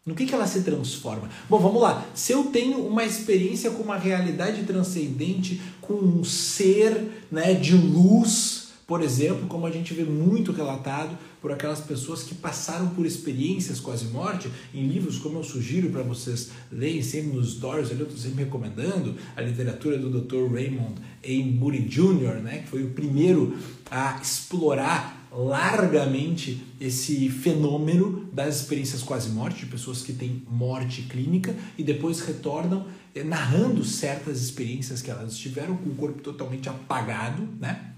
No 0.05 0.17
que, 0.17 0.27
que 0.27 0.35
ela 0.35 0.49
se 0.49 0.63
transforma? 0.63 1.31
Bom, 1.49 1.61
vamos 1.61 1.81
lá. 1.81 2.05
Se 2.13 2.33
eu 2.33 2.45
tenho 2.47 2.79
uma 2.79 3.05
experiência 3.05 3.71
com 3.71 3.85
uma 3.85 3.97
realidade 3.97 4.65
transcendente, 4.65 5.63
com 5.81 5.95
um 5.95 6.25
ser 6.25 7.25
né, 7.31 7.55
de 7.55 7.77
luz, 7.77 8.73
por 8.85 9.01
exemplo, 9.01 9.47
como 9.47 9.65
a 9.65 9.71
gente 9.71 9.95
vê 9.95 10.03
muito 10.03 10.51
relatado 10.51 11.17
por 11.41 11.53
aquelas 11.53 11.81
pessoas 11.81 12.25
que 12.25 12.35
passaram 12.35 12.89
por 12.89 13.07
experiências 13.07 13.79
quase 13.79 14.07
morte, 14.07 14.51
em 14.75 14.89
livros 14.89 15.19
como 15.19 15.39
eu 15.39 15.45
sugiro 15.45 15.89
para 15.91 16.03
vocês 16.03 16.51
lerem 16.71 17.01
sempre 17.01 17.37
nos 17.37 17.53
stories, 17.53 17.91
eu 17.91 18.03
estou 18.03 18.19
sempre 18.19 18.43
recomendando, 18.43 19.15
a 19.37 19.41
literatura 19.41 19.97
do 19.97 20.21
Dr. 20.21 20.53
Raymond 20.53 20.95
A. 21.25 21.61
Moody 21.61 21.83
Jr., 21.83 22.43
né, 22.43 22.59
que 22.59 22.69
foi 22.69 22.83
o 22.83 22.91
primeiro 22.91 23.57
a 23.89 24.19
explorar 24.21 25.22
largamente 25.35 26.63
esse 26.81 27.29
fenômeno 27.31 28.29
das 28.33 28.61
experiências 28.61 29.03
quase 29.03 29.31
morte, 29.31 29.61
de 29.61 29.67
pessoas 29.67 30.03
que 30.03 30.13
têm 30.13 30.43
morte 30.51 31.03
clínica 31.03 31.55
e 31.79 31.83
depois 31.83 32.21
retornam 32.21 32.87
eh, 33.15 33.25
narrando 33.25 33.83
certas 33.85 34.43
experiências 34.43 35.01
que 35.01 35.11
elas 35.11 35.37
tiveram 35.37 35.77
com 35.77 35.91
o 35.91 35.95
corpo 35.95 36.21
totalmente 36.21 36.69
apagado, 36.69 37.49
né? 37.59 37.93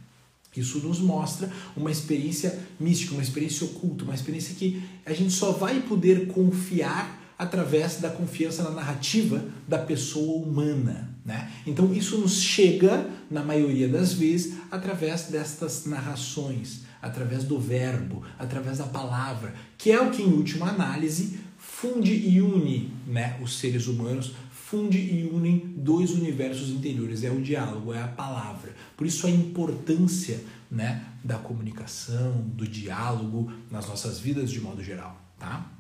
Isso 0.56 0.78
nos 0.78 1.00
mostra 1.00 1.50
uma 1.76 1.90
experiência 1.90 2.60
mística, 2.78 3.12
uma 3.12 3.22
experiência 3.22 3.66
oculta, 3.66 4.04
uma 4.04 4.14
experiência 4.14 4.54
que 4.54 4.80
a 5.04 5.12
gente 5.12 5.32
só 5.32 5.50
vai 5.50 5.80
poder 5.80 6.28
confiar 6.28 7.20
através 7.36 7.96
da 7.96 8.08
confiança 8.08 8.62
na 8.62 8.70
narrativa 8.70 9.44
da 9.66 9.78
pessoa 9.78 10.46
humana. 10.46 11.12
Né? 11.24 11.50
Então, 11.66 11.92
isso 11.92 12.18
nos 12.18 12.40
chega, 12.40 13.10
na 13.28 13.42
maioria 13.42 13.88
das 13.88 14.12
vezes, 14.12 14.54
através 14.70 15.24
destas 15.24 15.86
narrações, 15.86 16.83
através 17.04 17.44
do 17.44 17.58
verbo, 17.58 18.22
através 18.38 18.78
da 18.78 18.86
palavra, 18.86 19.54
que 19.76 19.92
é 19.92 20.00
o 20.00 20.10
que, 20.10 20.22
em 20.22 20.32
última 20.32 20.68
análise, 20.68 21.38
funde 21.58 22.12
e 22.12 22.40
une 22.40 22.90
né, 23.06 23.38
os 23.42 23.58
seres 23.58 23.86
humanos 23.86 24.32
funde 24.50 24.98
e 24.98 25.28
unem 25.30 25.58
dois 25.76 26.10
universos 26.10 26.70
interiores, 26.70 27.22
é 27.22 27.30
o 27.30 27.40
diálogo, 27.40 27.92
é 27.92 28.02
a 28.02 28.08
palavra. 28.08 28.74
Por 28.96 29.06
isso 29.06 29.26
a 29.26 29.30
importância 29.30 30.42
né, 30.70 31.04
da 31.22 31.36
comunicação, 31.36 32.40
do 32.54 32.66
diálogo 32.66 33.52
nas 33.70 33.86
nossas 33.86 34.18
vidas 34.18 34.50
de 34.50 34.60
modo 34.60 34.82
geral, 34.82 35.20
tá? 35.38 35.70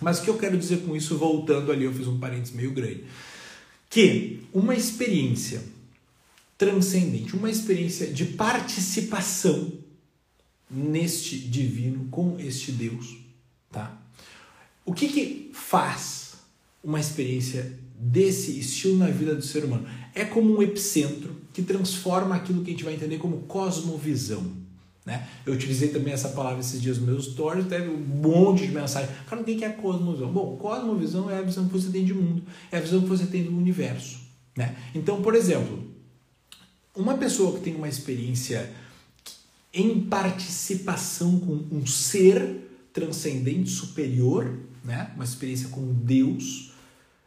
Mas 0.00 0.18
o 0.18 0.22
que 0.22 0.30
eu 0.30 0.38
quero 0.38 0.56
dizer 0.56 0.82
com 0.82 0.94
isso, 0.94 1.16
voltando 1.16 1.72
ali, 1.72 1.84
eu 1.84 1.92
fiz 1.92 2.06
um 2.06 2.20
parênteses 2.20 2.54
meio 2.54 2.72
grande, 2.72 3.04
que 3.90 4.46
uma 4.52 4.74
experiência 4.74 5.62
transcendente, 6.56 7.34
uma 7.34 7.50
experiência 7.50 8.08
de 8.08 8.26
participação 8.26 9.72
neste 10.70 11.38
divino, 11.38 12.06
com 12.10 12.38
este 12.38 12.72
Deus, 12.72 13.16
tá? 13.70 13.96
O 14.84 14.92
que 14.92 15.08
que 15.08 15.50
faz 15.52 16.34
uma 16.82 17.00
experiência 17.00 17.78
desse 17.98 18.58
estilo 18.58 18.96
na 18.96 19.08
vida 19.08 19.34
do 19.34 19.42
ser 19.42 19.64
humano? 19.64 19.86
É 20.14 20.24
como 20.24 20.56
um 20.56 20.62
epicentro 20.62 21.36
que 21.52 21.62
transforma 21.62 22.36
aquilo 22.36 22.62
que 22.62 22.70
a 22.70 22.72
gente 22.72 22.84
vai 22.84 22.94
entender 22.94 23.18
como 23.18 23.42
cosmovisão. 23.42 24.58
Né? 25.04 25.26
Eu 25.44 25.54
utilizei 25.54 25.88
também 25.88 26.12
essa 26.12 26.28
palavra 26.28 26.60
esses 26.60 26.80
dias 26.80 26.98
nos 26.98 27.06
meus 27.06 27.24
stories, 27.32 27.66
teve 27.66 27.88
um 27.88 27.96
monte 27.96 28.66
de 28.66 28.72
mensagem. 28.72 29.08
Cara, 29.28 29.40
o 29.40 29.44
que 29.44 29.64
é 29.64 29.70
cosmovisão? 29.70 30.30
Bom, 30.30 30.56
cosmovisão 30.56 31.30
é 31.30 31.38
a 31.38 31.42
visão 31.42 31.66
que 31.66 31.72
você 31.72 31.90
tem 31.90 32.04
de 32.04 32.12
mundo, 32.12 32.42
é 32.70 32.76
a 32.76 32.80
visão 32.80 33.00
que 33.00 33.06
você 33.06 33.26
tem 33.26 33.42
do 33.42 33.56
universo. 33.56 34.20
Né? 34.56 34.76
Então, 34.94 35.22
por 35.22 35.34
exemplo, 35.34 35.82
uma 36.94 37.16
pessoa 37.16 37.56
que 37.56 37.64
tem 37.64 37.74
uma 37.74 37.88
experiência 37.88 38.70
em 39.72 40.00
participação 40.00 41.38
com 41.40 41.64
um 41.70 41.86
ser 41.86 42.88
transcendente 42.92 43.70
superior, 43.70 44.58
né? 44.84 45.10
uma 45.14 45.24
experiência 45.24 45.68
com 45.68 45.92
Deus, 45.92 46.72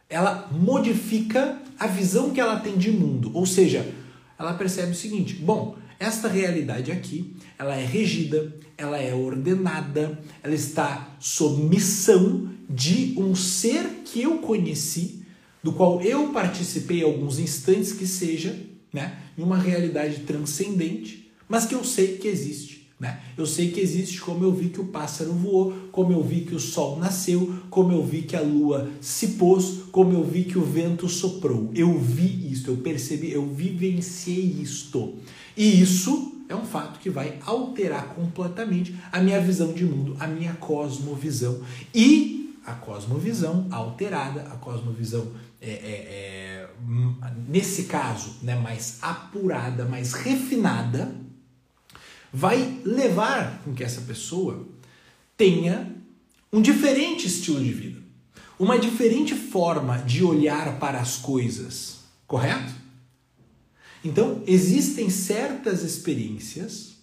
ela 0.08 0.48
modifica 0.52 1.60
a 1.78 1.86
visão 1.86 2.30
que 2.30 2.40
ela 2.40 2.60
tem 2.60 2.76
de 2.76 2.90
mundo. 2.90 3.30
Ou 3.34 3.46
seja, 3.46 3.92
ela 4.38 4.54
percebe 4.54 4.92
o 4.92 4.94
seguinte: 4.94 5.34
bom, 5.34 5.76
esta 5.98 6.28
realidade 6.28 6.90
aqui, 6.90 7.34
ela 7.58 7.76
é 7.76 7.84
regida, 7.84 8.52
ela 8.76 8.98
é 8.98 9.14
ordenada, 9.14 10.18
ela 10.42 10.54
está 10.54 11.16
sob 11.20 11.62
missão 11.62 12.50
de 12.68 13.14
um 13.16 13.34
ser 13.34 14.02
que 14.04 14.22
eu 14.22 14.38
conheci, 14.38 15.24
do 15.62 15.72
qual 15.72 16.02
eu 16.02 16.32
participei 16.32 17.04
alguns 17.04 17.38
instantes 17.38 17.92
que 17.92 18.06
seja, 18.06 18.58
né, 18.92 19.16
em 19.38 19.42
uma 19.42 19.56
realidade 19.56 20.20
transcendente, 20.20 21.21
mas 21.52 21.66
que 21.66 21.74
eu 21.74 21.84
sei 21.84 22.16
que 22.16 22.26
existe. 22.26 22.88
Né? 22.98 23.20
Eu 23.36 23.44
sei 23.44 23.70
que 23.70 23.78
existe 23.78 24.18
como 24.18 24.42
eu 24.42 24.50
vi 24.50 24.70
que 24.70 24.80
o 24.80 24.86
pássaro 24.86 25.34
voou, 25.34 25.70
como 25.92 26.10
eu 26.10 26.22
vi 26.22 26.46
que 26.46 26.54
o 26.54 26.58
sol 26.58 26.98
nasceu, 26.98 27.56
como 27.68 27.92
eu 27.92 28.02
vi 28.02 28.22
que 28.22 28.34
a 28.34 28.40
lua 28.40 28.88
se 29.02 29.32
pôs, 29.32 29.82
como 29.92 30.14
eu 30.14 30.24
vi 30.24 30.44
que 30.44 30.56
o 30.56 30.64
vento 30.64 31.06
soprou. 31.10 31.70
Eu 31.74 31.98
vi 31.98 32.50
isto, 32.50 32.70
eu 32.70 32.78
percebi, 32.78 33.30
eu 33.30 33.46
vivenciei 33.46 34.62
isto. 34.62 35.16
E 35.54 35.78
isso 35.78 36.42
é 36.48 36.56
um 36.56 36.64
fato 36.64 37.00
que 37.00 37.10
vai 37.10 37.38
alterar 37.44 38.14
completamente 38.14 38.96
a 39.12 39.20
minha 39.20 39.42
visão 39.42 39.74
de 39.74 39.84
mundo, 39.84 40.16
a 40.18 40.26
minha 40.26 40.54
cosmovisão. 40.54 41.60
E 41.94 42.56
a 42.64 42.72
cosmovisão 42.72 43.66
alterada, 43.70 44.40
a 44.42 44.56
cosmovisão 44.56 45.28
é, 45.60 45.70
é, 45.70 45.74
é, 45.74 46.68
nesse 47.46 47.84
caso, 47.84 48.36
né, 48.42 48.56
mais 48.56 48.98
apurada, 49.02 49.84
mais 49.84 50.12
refinada, 50.12 51.14
vai 52.32 52.80
levar 52.84 53.60
com 53.62 53.74
que 53.74 53.84
essa 53.84 54.00
pessoa 54.00 54.66
tenha 55.36 55.94
um 56.52 56.62
diferente 56.62 57.26
estilo 57.26 57.62
de 57.62 57.72
vida, 57.72 58.00
uma 58.58 58.78
diferente 58.78 59.34
forma 59.34 59.98
de 59.98 60.24
olhar 60.24 60.78
para 60.78 61.00
as 61.00 61.16
coisas, 61.16 62.00
correto? 62.26 62.72
Então, 64.04 64.42
existem 64.46 65.10
certas 65.10 65.82
experiências, 65.82 66.96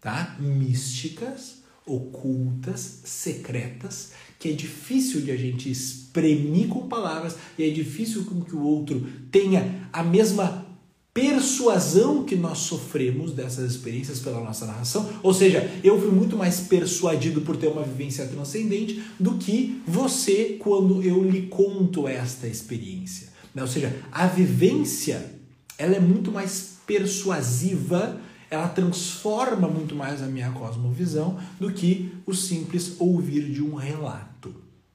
tá? 0.00 0.36
Místicas, 0.40 1.62
ocultas, 1.86 3.00
secretas, 3.04 4.12
que 4.38 4.48
é 4.48 4.52
difícil 4.52 5.20
de 5.20 5.30
a 5.30 5.36
gente 5.36 5.70
exprimir 5.70 6.68
com 6.68 6.88
palavras 6.88 7.36
e 7.58 7.64
é 7.64 7.70
difícil 7.70 8.24
com 8.24 8.40
que 8.40 8.54
o 8.54 8.62
outro 8.62 9.06
tenha 9.30 9.88
a 9.92 10.02
mesma 10.02 10.66
persuasão 11.14 12.24
que 12.24 12.34
nós 12.34 12.58
sofremos 12.58 13.32
dessas 13.32 13.70
experiências 13.70 14.18
pela 14.20 14.40
nossa 14.40 14.66
narração. 14.66 15.08
Ou 15.22 15.34
seja, 15.34 15.70
eu 15.84 16.00
fui 16.00 16.10
muito 16.10 16.36
mais 16.36 16.60
persuadido 16.60 17.42
por 17.42 17.56
ter 17.56 17.68
uma 17.68 17.82
vivência 17.82 18.26
transcendente 18.26 19.02
do 19.20 19.34
que 19.34 19.82
você 19.86 20.56
quando 20.58 21.02
eu 21.02 21.22
lhe 21.22 21.48
conto 21.48 22.08
esta 22.08 22.46
experiência. 22.46 23.28
Ou 23.54 23.66
seja, 23.66 23.94
a 24.10 24.26
vivência 24.26 25.32
ela 25.76 25.96
é 25.96 26.00
muito 26.00 26.32
mais 26.32 26.78
persuasiva, 26.86 28.18
ela 28.50 28.68
transforma 28.68 29.68
muito 29.68 29.94
mais 29.94 30.22
a 30.22 30.26
minha 30.26 30.50
cosmovisão 30.52 31.38
do 31.60 31.72
que 31.72 32.12
o 32.24 32.34
simples 32.34 32.96
ouvir 32.98 33.50
de 33.50 33.62
um 33.62 33.74
relato. 33.74 34.54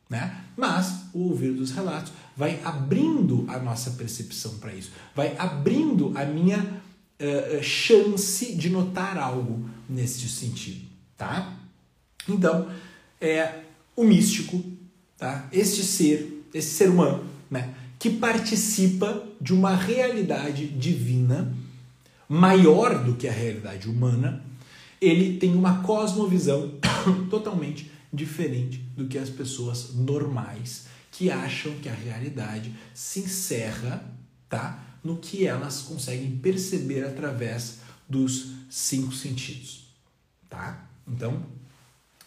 Né? 0.10 0.44
Mas 0.56 1.08
o 1.14 1.30
ouvir 1.30 1.52
dos 1.54 1.72
relatos 1.72 2.12
vai 2.38 2.60
abrindo 2.64 3.46
a 3.48 3.58
nossa 3.58 3.92
percepção 3.92 4.60
para 4.60 4.74
isso, 4.74 4.92
vai 5.16 5.36
abrindo 5.38 6.14
a 6.16 6.24
minha 6.24 6.60
uh, 6.60 7.64
chance 7.64 8.54
de 8.54 8.70
notar 8.70 9.18
algo 9.18 9.68
nesse 9.90 10.30
sentido. 10.30 10.86
Tá? 11.18 11.58
Então, 12.30 12.70
é 13.20 13.62
o 13.96 14.04
místico, 14.04 14.64
tá? 15.18 15.48
este 15.52 15.84
ser, 15.84 16.46
esse 16.54 16.76
ser 16.76 16.90
humano, 16.90 17.26
né? 17.50 17.74
que 17.98 18.12
participa 18.12 19.24
de 19.42 19.54
uma 19.54 19.76
realidade 19.76 20.68
divina 20.68 21.52
maior 22.30 23.04
do 23.04 23.16
que 23.16 23.28
a 23.28 23.32
realidade 23.32 23.90
humana, 23.90 24.44
ele 25.02 25.38
tem 25.38 25.56
uma 25.56 25.82
cosmovisão 25.82 26.74
totalmente 27.32 27.90
diferente 28.14 28.78
do 28.96 29.08
que 29.08 29.18
as 29.18 29.30
pessoas 29.30 29.96
normais 29.96 30.86
que 31.18 31.32
acham 31.32 31.74
que 31.80 31.90
a 31.90 31.96
realidade 31.96 32.72
se 32.94 33.22
encerra, 33.22 34.06
tá, 34.48 35.00
no 35.04 35.18
que 35.18 35.48
elas 35.48 35.82
conseguem 35.82 36.38
perceber 36.38 37.06
através 37.06 37.80
dos 38.08 38.52
cinco 38.70 39.12
sentidos, 39.12 39.88
tá? 40.48 40.88
Então, 41.08 41.44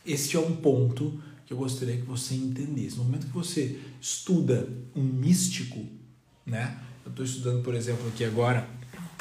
este 0.04 0.36
é 0.36 0.40
um 0.40 0.56
ponto 0.56 1.22
que 1.46 1.52
eu 1.52 1.56
gostaria 1.56 1.98
que 1.98 2.02
você 2.02 2.34
entendesse. 2.34 2.96
No 2.96 3.04
momento 3.04 3.28
que 3.28 3.32
você 3.32 3.80
estuda 4.00 4.68
um 4.96 5.04
místico, 5.04 5.86
né? 6.44 6.76
Eu 7.04 7.10
estou 7.10 7.24
estudando, 7.24 7.62
por 7.62 7.76
exemplo, 7.76 8.08
aqui 8.08 8.24
agora 8.24 8.68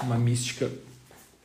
uma 0.01 0.17
mística, 0.17 0.71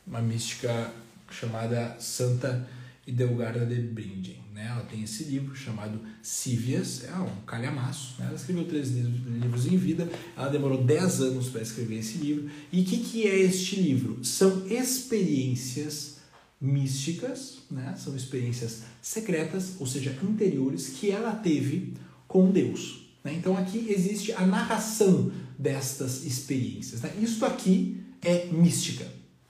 uma 0.07 0.19
mística 0.19 0.91
chamada 1.29 1.95
Santa 1.99 2.67
Idelgarda 3.05 3.65
de 3.65 3.75
Bingen. 3.81 4.45
Né? 4.53 4.67
Ela 4.69 4.83
tem 4.83 5.03
esse 5.03 5.25
livro 5.25 5.55
chamado 5.55 5.99
Cívias, 6.21 7.03
é 7.03 7.13
um 7.15 7.41
calhamaço. 7.45 8.15
Né? 8.19 8.27
Ela 8.27 8.35
escreveu 8.35 8.65
três 8.65 8.89
livros 8.91 9.65
em 9.65 9.77
vida, 9.77 10.09
ela 10.35 10.49
demorou 10.49 10.83
dez 10.83 11.21
anos 11.21 11.49
para 11.49 11.61
escrever 11.61 11.99
esse 11.99 12.17
livro. 12.17 12.49
E 12.71 12.81
o 12.81 12.85
que, 12.85 12.97
que 12.97 13.27
é 13.27 13.37
este 13.39 13.75
livro? 13.75 14.23
São 14.23 14.65
experiências 14.67 16.15
místicas, 16.59 17.59
né? 17.69 17.95
são 17.97 18.15
experiências 18.15 18.83
secretas, 19.01 19.75
ou 19.79 19.85
seja, 19.85 20.17
interiores, 20.23 20.89
que 20.89 21.11
ela 21.11 21.35
teve 21.35 21.93
com 22.27 22.49
Deus. 22.49 23.05
Né? 23.23 23.33
Então 23.33 23.57
aqui 23.57 23.87
existe 23.89 24.31
a 24.31 24.45
narração 24.45 25.31
destas 25.59 26.25
experiências. 26.25 27.01
Né? 27.01 27.13
Isto 27.21 27.45
aqui 27.45 28.01
é 28.21 28.47
mística. 28.47 29.05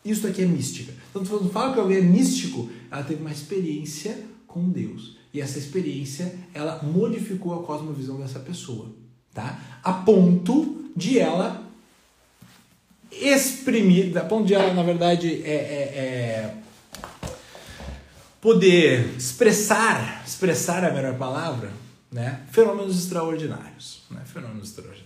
Isto 0.06 0.28
aqui 0.28 0.44
é 0.44 0.46
mística. 0.46 0.94
Então, 1.10 1.26
quando 1.26 1.50
fala 1.50 1.74
que 1.74 1.80
alguém 1.80 1.98
é 1.98 2.02
místico, 2.02 2.70
ela 2.92 3.04
teve 3.04 3.22
uma 3.22 3.32
experiência 3.32 4.24
com 4.46 4.70
Deus. 4.70 5.18
E 5.34 5.42
essa 5.42 5.58
experiência, 5.58 6.34
ela 6.54 6.82
modificou 6.84 7.60
a 7.60 7.64
cosmovisão 7.64 8.20
dessa 8.20 8.40
pessoa. 8.40 8.88
Tá? 9.34 9.60
A 9.84 9.92
ponto 9.92 10.92
de 10.96 11.18
ela 11.20 11.66
exprimir, 13.12 14.16
a 14.18 14.24
ponto 14.24 14.46
de 14.46 14.54
ela, 14.54 14.74
na 14.74 14.84
verdade, 14.84 15.42
é, 15.44 15.54
é, 15.54 15.82
é 15.98 16.56
poder 18.40 19.16
expressar, 19.18 20.24
expressar 20.26 20.86
a 20.86 20.94
melhor 20.94 21.18
palavra, 21.18 21.72
né? 22.12 22.46
Fenômenos 22.52 22.98
extraordinários, 22.98 24.04
né? 24.12 24.22
Fenômenos 24.26 24.70
extraordinários. 24.70 25.05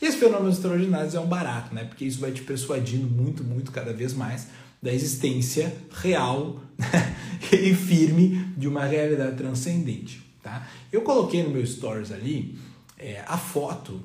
E 0.00 0.06
esses 0.06 0.18
fenômenos 0.18 0.56
extraordinários 0.56 1.14
é 1.14 1.20
um 1.20 1.26
barato, 1.26 1.74
né? 1.74 1.84
Porque 1.84 2.04
isso 2.04 2.20
vai 2.20 2.30
te 2.30 2.42
persuadindo 2.42 3.06
muito, 3.06 3.42
muito, 3.42 3.72
cada 3.72 3.92
vez 3.92 4.14
mais 4.14 4.48
da 4.80 4.92
existência 4.92 5.76
real 5.90 6.60
né? 6.76 7.16
e 7.52 7.74
firme 7.74 8.52
de 8.56 8.68
uma 8.68 8.84
realidade 8.84 9.36
transcendente, 9.36 10.22
tá? 10.42 10.68
Eu 10.92 11.02
coloquei 11.02 11.42
no 11.42 11.50
meu 11.50 11.66
stories 11.66 12.12
ali 12.12 12.56
é, 12.96 13.24
a 13.26 13.36
foto 13.36 14.00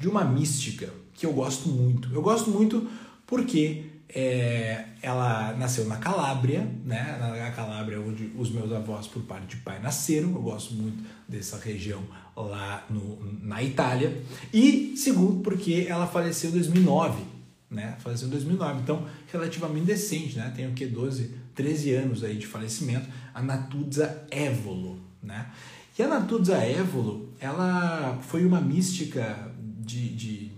de 0.00 0.08
uma 0.08 0.24
mística 0.24 0.90
que 1.14 1.26
eu 1.26 1.32
gosto 1.32 1.68
muito. 1.68 2.12
Eu 2.12 2.22
gosto 2.22 2.50
muito 2.50 2.88
porque 3.26 3.84
é, 4.08 4.84
ela 5.00 5.54
nasceu 5.54 5.86
na 5.86 5.96
Calábria, 5.96 6.68
né? 6.84 7.16
Na 7.18 7.50
Calábria, 7.50 8.00
onde 8.00 8.30
os 8.36 8.50
meus 8.50 8.72
avós, 8.72 9.06
por 9.06 9.22
parte 9.22 9.56
de 9.56 9.62
pai, 9.62 9.80
nasceram. 9.80 10.32
Eu 10.34 10.42
gosto 10.42 10.74
muito 10.74 11.02
dessa 11.28 11.58
região 11.58 12.02
lá 12.36 12.86
no, 12.88 13.18
na 13.42 13.62
Itália. 13.62 14.22
E 14.52 14.94
segundo, 14.96 15.42
porque 15.42 15.86
ela 15.88 16.06
faleceu 16.06 16.50
em 16.50 16.54
2009, 16.54 17.22
né? 17.70 17.96
Faleceu 18.00 18.28
em 18.28 18.30
2009, 18.30 18.80
então 18.80 19.06
relativamente 19.30 19.86
decente, 19.86 20.36
né? 20.36 20.52
Tem 20.54 20.68
o 20.68 20.72
que 20.72 20.86
12, 20.86 21.34
13 21.54 21.94
anos 21.94 22.24
aí 22.24 22.36
de 22.36 22.46
falecimento, 22.46 23.08
a 23.34 23.42
Natuzza 23.42 24.26
Évolo, 24.30 25.00
né? 25.22 25.50
E 25.98 26.02
a 26.02 26.08
Natuzza 26.08 26.56
Évolo, 26.56 27.32
ela 27.38 28.18
foi 28.22 28.44
uma 28.46 28.60
mística 28.60 29.52
de, 29.80 30.08
de 30.14 30.52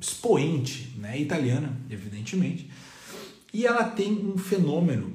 expoente, 0.00 0.94
né? 0.98 1.18
Italiana, 1.18 1.74
evidentemente, 1.88 2.70
e 3.52 3.66
ela 3.66 3.84
tem 3.84 4.12
um 4.12 4.36
fenômeno, 4.36 5.14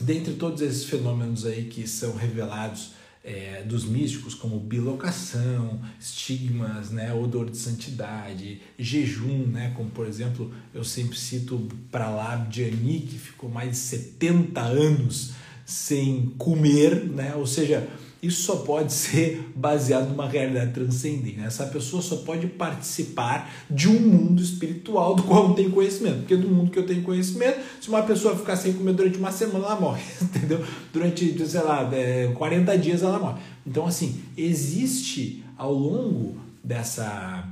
dentre 0.00 0.34
todos 0.34 0.62
esses 0.62 0.84
fenômenos 0.84 1.44
aí 1.44 1.66
que 1.66 1.86
são 1.86 2.16
revelados 2.16 2.92
é, 3.22 3.62
dos 3.62 3.84
místicos, 3.84 4.34
como 4.34 4.58
bilocação, 4.58 5.80
estigmas, 5.98 6.90
né, 6.90 7.12
odor 7.12 7.50
de 7.50 7.56
santidade, 7.58 8.60
jejum, 8.78 9.46
né, 9.46 9.72
como 9.76 9.90
por 9.90 10.06
exemplo, 10.06 10.52
eu 10.72 10.82
sempre 10.82 11.18
cito 11.18 11.68
para 11.90 12.08
lá 12.10 12.48
Gianni, 12.50 13.00
que 13.00 13.18
ficou 13.18 13.50
mais 13.50 13.70
de 13.70 13.76
70 13.76 14.60
anos 14.60 15.32
sem 15.66 16.34
comer, 16.38 17.04
né, 17.04 17.34
ou 17.34 17.46
seja, 17.46 17.88
isso 18.22 18.42
só 18.42 18.56
pode 18.56 18.92
ser 18.92 19.50
baseado 19.54 20.10
numa 20.10 20.28
realidade 20.28 20.72
transcendente. 20.72 21.38
Né? 21.38 21.46
Essa 21.46 21.66
pessoa 21.66 22.02
só 22.02 22.16
pode 22.16 22.46
participar 22.48 23.50
de 23.70 23.88
um 23.88 23.98
mundo 23.98 24.42
espiritual 24.42 25.14
do 25.14 25.22
qual 25.22 25.48
não 25.48 25.54
tem 25.54 25.70
conhecimento. 25.70 26.18
Porque 26.18 26.36
do 26.36 26.48
mundo 26.48 26.70
que 26.70 26.78
eu 26.78 26.86
tenho 26.86 27.02
conhecimento, 27.02 27.60
se 27.80 27.88
uma 27.88 28.02
pessoa 28.02 28.36
ficar 28.36 28.56
sem 28.56 28.74
comer 28.74 28.92
durante 28.92 29.16
uma 29.16 29.32
semana, 29.32 29.64
ela 29.64 29.80
morre. 29.80 30.02
Entendeu? 30.20 30.62
Durante, 30.92 31.46
sei 31.46 31.62
lá, 31.62 31.90
40 32.34 32.74
é, 32.74 32.76
dias 32.76 33.02
ela 33.02 33.18
morre. 33.18 33.40
Então, 33.66 33.86
assim, 33.86 34.22
existe 34.36 35.42
ao 35.56 35.72
longo 35.72 36.38
dessa, 36.62 37.48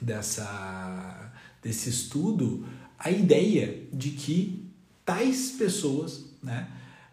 dessa, 0.00 1.32
desse 1.62 1.90
estudo 1.90 2.64
a 2.98 3.10
ideia 3.10 3.82
de 3.92 4.10
que 4.10 4.70
tais 5.04 5.50
pessoas, 5.50 6.24
né, 6.42 6.66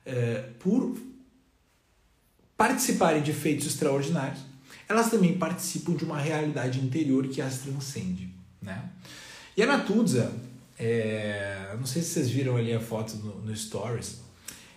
é, 0.05 0.45
por 0.59 0.95
participarem 2.59 3.21
de 3.23 3.31
feitos 3.31 3.67
extraordinários, 3.67 4.41
elas 4.89 5.09
também 5.09 5.37
participam 5.37 5.95
de 5.95 6.03
uma 6.03 6.19
realidade 6.19 6.81
interior 6.81 7.25
que 7.29 7.41
as 7.41 7.59
transcende. 7.59 8.29
Né? 8.61 8.83
E 9.55 9.63
a 9.63 9.65
Natuzza, 9.65 10.29
é, 10.77 11.73
não 11.79 11.85
sei 11.85 12.01
se 12.01 12.09
vocês 12.09 12.29
viram 12.29 12.57
ali 12.57 12.73
a 12.73 12.79
foto 12.81 13.15
no, 13.15 13.41
no 13.43 13.55
Stories, 13.55 14.19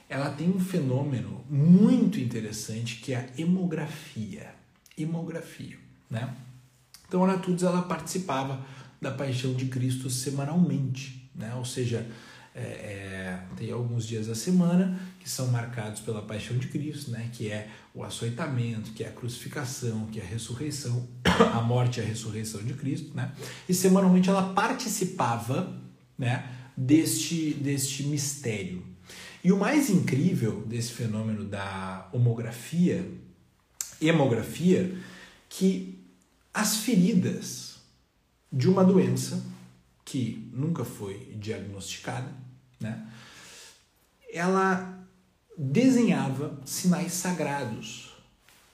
ela 0.09 0.31
tem 0.31 0.49
um 0.49 0.61
fenômeno 0.61 1.45
muito 1.51 2.21
interessante 2.21 3.01
que 3.01 3.15
é 3.15 3.17
a 3.17 3.41
hemografia. 3.41 4.55
Hemografia, 4.97 5.77
né? 6.09 6.33
Então 7.09 7.25
a 7.25 7.27
Natuzza 7.27 7.67
ela 7.67 7.83
participava 7.83 8.65
da 9.01 9.11
paixão 9.11 9.55
de 9.55 9.67
Cristo 9.67 10.09
semanalmente, 10.09 11.29
né? 11.35 11.53
Ou 11.57 11.65
seja, 11.65 12.07
é, 12.55 12.61
é, 12.61 13.41
tem 13.57 13.71
alguns 13.71 14.07
dias 14.07 14.27
da 14.27 14.35
semana 14.35 15.01
que 15.19 15.29
são 15.29 15.49
marcados 15.49 16.01
pela 16.01 16.21
paixão 16.21 16.57
de 16.59 16.69
Cristo, 16.69 17.11
né? 17.11 17.31
que 17.33 17.51
é 17.51 17.69
o 17.95 18.05
açoitamento, 18.05 18.93
que 18.93 19.03
é 19.03 19.09
a 19.09 19.13
crucificação, 19.13 20.07
que 20.07 20.21
é 20.21 20.23
a 20.23 20.27
ressurreição, 20.27 21.09
a 21.25 21.61
morte 21.63 22.01
e 22.01 22.03
a 22.03 22.07
ressurreição 22.07 22.63
de 22.63 22.75
Cristo. 22.75 23.15
Né? 23.15 23.33
E 23.69 23.73
semanalmente 23.73 24.29
ela 24.29 24.53
participava 24.53 25.81
né, 26.19 26.47
deste, 26.77 27.55
deste 27.55 28.03
mistério. 28.05 28.85
E 29.43 29.51
o 29.51 29.59
mais 29.59 29.91
incrível 29.91 30.63
desse 30.67 30.93
fenômeno 30.93 31.45
da 31.45 32.09
homografia, 32.13 33.11
hemografia, 34.01 34.97
que 35.49 35.99
as 36.53 36.77
feridas 36.77 37.77
de 38.53 38.69
uma 38.69 38.85
doença 38.85 39.43
que 40.05 40.51
nunca 40.53 40.85
foi 40.85 41.35
diagnosticada, 41.37 42.42
né? 42.83 43.07
ela 44.33 45.07
desenhava 45.57 46.59
sinais 46.65 47.12
sagrados 47.12 48.11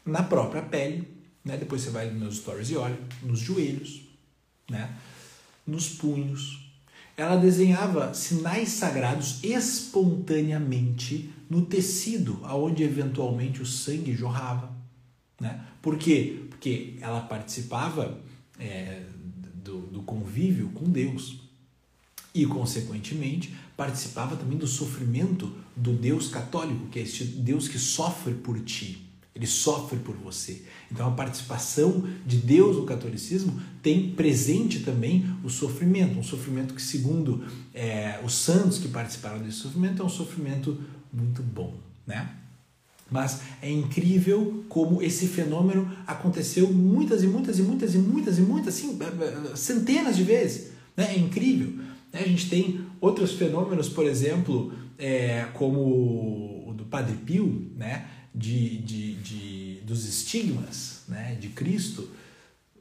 na 0.05 0.23
própria 0.23 0.62
pele, 0.62 1.07
né? 1.44 1.57
depois 1.57 1.83
você 1.83 1.90
vai 1.90 2.11
nos 2.11 2.18
meus 2.18 2.37
stories 2.37 2.71
e 2.71 2.77
olha, 2.77 2.99
nos 3.23 3.40
joelhos, 3.40 4.03
né? 4.71 4.97
nos 5.66 5.88
punhos. 5.88 6.66
Ela 7.16 7.37
desenhava 7.37 8.14
sinais 8.14 8.71
sagrados 8.71 9.42
espontaneamente 9.42 11.31
no 11.51 11.66
tecido, 11.66 12.40
aonde 12.44 12.85
eventualmente 12.85 13.61
o 13.61 13.66
sangue 13.66 14.14
jorrava. 14.14 14.73
Né? 15.40 15.64
Por 15.83 15.99
quê? 15.99 16.47
Porque 16.49 16.97
ela 17.01 17.21
participava 17.23 18.21
é, 18.59 19.03
do, 19.55 19.81
do 19.81 20.03
convívio 20.03 20.68
com 20.71 20.85
Deus 20.85 21.48
e, 22.35 22.47
consequentemente, 22.47 23.55
participava 23.77 24.37
também 24.37 24.59
do 24.59 24.67
sofrimento 24.67 25.53
do 25.77 25.93
Deus 25.93 26.29
católico, 26.29 26.87
que 26.87 26.99
é 26.99 27.03
este 27.03 27.25
Deus 27.25 27.69
que 27.69 27.79
sofre 27.79 28.35
por 28.35 28.59
ti. 28.61 29.09
Ele 29.35 29.47
sofre 29.47 29.99
por 30.01 30.17
você. 30.17 30.62
Então 30.91 31.07
a 31.07 31.12
participação 31.12 32.09
de 32.27 32.38
Deus 32.38 32.77
no 32.77 32.85
catolicismo 32.85 33.61
tem 33.81 34.11
presente 34.11 34.81
também 34.81 35.33
o 35.45 35.49
sofrimento, 35.49 36.19
um 36.19 36.25
sofrimento 36.25 36.75
que, 36.75 36.83
segundo 36.83 37.45
é, 37.73 38.21
os 38.25 38.35
santos 38.35 38.79
que 38.79 38.88
participaram 38.88 39.38
desse 39.41 39.59
sofrimento, 39.59 40.03
é 40.03 40.05
um 40.05 40.09
sofrimento 40.09 40.77
muito 41.12 41.41
bom, 41.41 41.79
né? 42.05 42.29
Mas 43.11 43.41
é 43.62 43.71
incrível 43.71 44.64
como 44.69 45.01
esse 45.01 45.29
fenômeno 45.29 45.91
aconteceu 46.07 46.73
muitas 46.73 47.23
e 47.23 47.27
muitas 47.27 47.59
e 47.59 47.62
muitas 47.62 47.95
e 47.95 47.99
muitas 47.99 48.38
e 48.38 48.43
muitas, 48.43 48.75
assim, 48.75 48.99
centenas 49.55 50.17
de 50.17 50.25
vezes. 50.25 50.73
Né? 50.97 51.14
É 51.14 51.19
incrível. 51.19 51.73
Né? 52.12 52.21
A 52.21 52.29
gente 52.29 52.49
tem 52.49 52.87
outros 53.01 53.33
fenômenos, 53.33 53.88
por 53.88 54.07
exemplo, 54.07 54.73
é, 54.99 55.47
como 55.55 56.68
o 56.68 56.75
do 56.77 56.85
Padre 56.85 57.16
Pio, 57.16 57.71
né? 57.77 58.09
de, 58.35 58.79
de, 58.79 59.14
de, 59.14 59.81
dos 59.85 60.07
estigmas 60.07 61.03
né? 61.09 61.37
de 61.40 61.49
Cristo, 61.49 62.09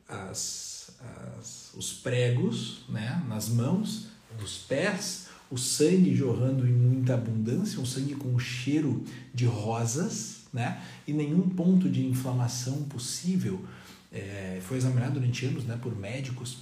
as, 0.07 0.91
as, 1.39 1.71
os 1.75 1.93
pregos 1.93 2.85
né? 2.89 3.23
nas 3.27 3.49
mãos, 3.49 4.07
dos 4.39 4.57
pés, 4.57 5.27
o 5.49 5.57
sangue 5.57 6.13
jorrando 6.13 6.67
em 6.67 6.71
muita 6.71 7.13
abundância, 7.13 7.79
um 7.79 7.85
sangue 7.85 8.13
com 8.15 8.29
um 8.29 8.39
cheiro 8.39 9.03
de 9.33 9.45
rosas, 9.45 10.41
né? 10.53 10.81
e 11.07 11.13
nenhum 11.13 11.49
ponto 11.49 11.89
de 11.89 12.05
inflamação 12.05 12.83
possível. 12.83 13.63
É, 14.11 14.59
foi 14.61 14.77
examinado 14.77 15.19
durante 15.19 15.45
anos 15.45 15.65
né, 15.65 15.77
por 15.81 15.93
médicos 15.95 16.59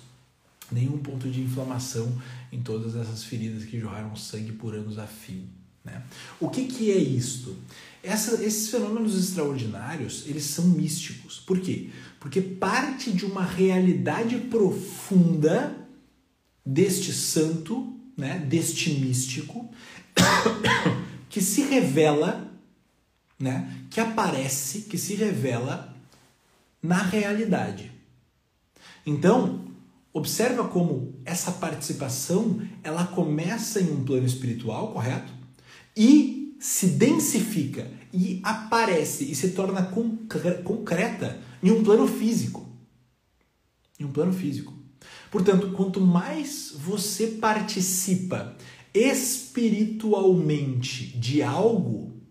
nenhum 0.72 0.98
ponto 0.98 1.30
de 1.30 1.42
inflamação 1.42 2.12
em 2.52 2.62
todas 2.62 2.96
essas 2.96 3.24
feridas 3.24 3.66
que 3.66 3.80
jorraram 3.80 4.16
sangue 4.16 4.52
por 4.52 4.74
anos 4.74 4.98
a 4.98 5.06
fio. 5.06 5.44
Né? 5.84 6.02
O 6.40 6.50
que, 6.50 6.66
que 6.66 6.92
é 6.92 6.98
isto? 6.98 7.56
Essa, 8.02 8.44
esses 8.44 8.70
fenômenos 8.70 9.18
extraordinários, 9.18 10.24
eles 10.26 10.46
são 10.46 10.66
místicos. 10.66 11.40
Por 11.40 11.60
quê? 11.60 11.90
Porque 12.20 12.42
parte 12.42 13.12
de 13.12 13.26
uma 13.26 13.44
realidade 13.44 14.38
profunda 14.38 15.76
deste 16.66 17.14
santo, 17.14 17.96
né, 18.18 18.40
deste 18.40 18.90
místico, 18.92 19.70
que 21.30 21.42
se 21.42 21.62
revela, 21.64 22.52
né, 23.40 23.86
que 23.92 24.00
aparece, 24.00 24.82
que 24.84 24.98
se 24.98 25.14
revela 25.16 25.96
na 26.82 27.02
realidade. 27.02 27.92
Então, 29.06 29.65
Observa 30.16 30.68
como 30.70 31.20
essa 31.26 31.52
participação 31.52 32.62
ela 32.82 33.06
começa 33.06 33.82
em 33.82 33.92
um 33.92 34.06
plano 34.06 34.26
espiritual, 34.26 34.94
correto? 34.94 35.34
E 35.94 36.56
se 36.58 36.88
densifica 36.88 37.92
e 38.14 38.40
aparece 38.42 39.30
e 39.30 39.36
se 39.36 39.50
torna 39.50 39.92
concreta 40.64 41.42
em 41.62 41.70
um 41.70 41.84
plano 41.84 42.08
físico. 42.08 42.66
Em 44.00 44.06
um 44.06 44.12
plano 44.14 44.32
físico. 44.32 44.74
Portanto, 45.30 45.74
quanto 45.74 46.00
mais 46.00 46.72
você 46.74 47.28
participa 47.28 48.56
espiritualmente 48.94 51.08
de 51.18 51.44
algo, 51.44 52.22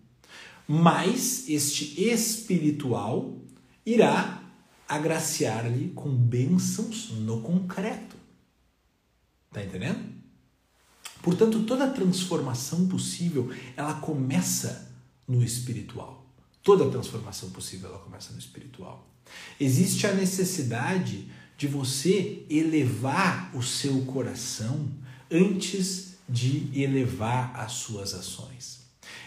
mais 0.67 1.47
este 1.47 2.03
espiritual 2.03 3.37
irá 3.85 4.41
agraciar-lhe 4.87 5.89
com 5.89 6.09
bênçãos 6.09 7.11
no 7.11 7.41
concreto. 7.41 8.15
Tá 9.51 9.63
entendendo? 9.63 10.15
Portanto, 11.21 11.63
toda 11.63 11.89
transformação 11.89 12.87
possível, 12.87 13.51
ela 13.75 13.95
começa 13.95 14.91
no 15.27 15.43
espiritual. 15.43 16.25
Toda 16.61 16.89
transformação 16.89 17.49
possível, 17.49 17.89
ela 17.89 17.99
começa 17.99 18.31
no 18.31 18.39
espiritual. 18.39 19.07
Existe 19.59 20.05
a 20.05 20.13
necessidade 20.13 21.27
de 21.57 21.67
você 21.67 22.45
elevar 22.49 23.55
o 23.55 23.63
seu 23.63 24.03
coração 24.05 24.87
antes 25.31 26.15
de 26.27 26.69
elevar 26.79 27.55
as 27.55 27.73
suas 27.73 28.13
ações. 28.13 28.84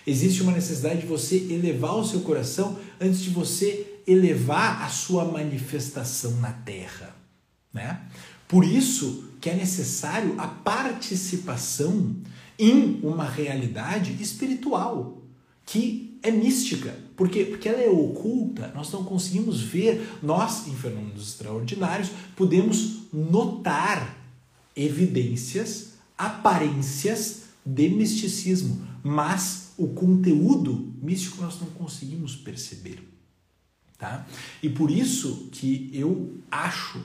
Existe 0.09 0.43
uma 0.43 0.53
necessidade 0.53 1.03
de 1.03 1.07
você 1.07 1.37
elevar 1.51 1.95
o 1.95 2.05
seu 2.05 2.21
coração 2.21 2.79
antes 2.99 3.21
de 3.21 3.29
você 3.29 4.01
elevar 4.07 4.81
a 4.83 4.89
sua 4.89 5.23
manifestação 5.27 6.41
na 6.41 6.51
terra. 6.51 7.15
Né? 7.71 8.01
Por 8.49 8.65
isso, 8.65 9.25
que 9.39 9.51
é 9.51 9.55
necessário 9.55 10.35
a 10.41 10.47
participação 10.47 12.17
em 12.59 13.01
uma 13.03 13.29
realidade 13.29 14.17
espiritual 14.23 15.23
que 15.67 16.19
é 16.23 16.31
mística. 16.31 16.97
Por 17.15 17.29
quê? 17.29 17.45
Porque 17.45 17.69
ela 17.69 17.83
é 17.83 17.91
oculta, 17.91 18.73
nós 18.75 18.91
não 18.91 19.05
conseguimos 19.05 19.61
ver, 19.61 20.09
nós, 20.23 20.67
em 20.69 20.75
fenômenos 20.75 21.29
extraordinários, 21.29 22.09
podemos 22.35 23.01
notar 23.13 24.17
evidências, 24.75 25.91
aparências 26.17 27.43
de 27.63 27.91
misticismo, 27.91 28.89
mas 29.03 29.68
o 29.79 29.89
conteúdo 29.89 30.93
místico 31.01 31.41
nós 31.41 31.59
não 31.61 31.69
conseguimos 31.69 32.35
perceber. 32.35 33.09
Tá? 33.97 34.27
E 34.63 34.69
por 34.69 34.91
isso 34.91 35.49
que 35.53 35.91
eu 35.93 36.35
acho, 36.51 37.01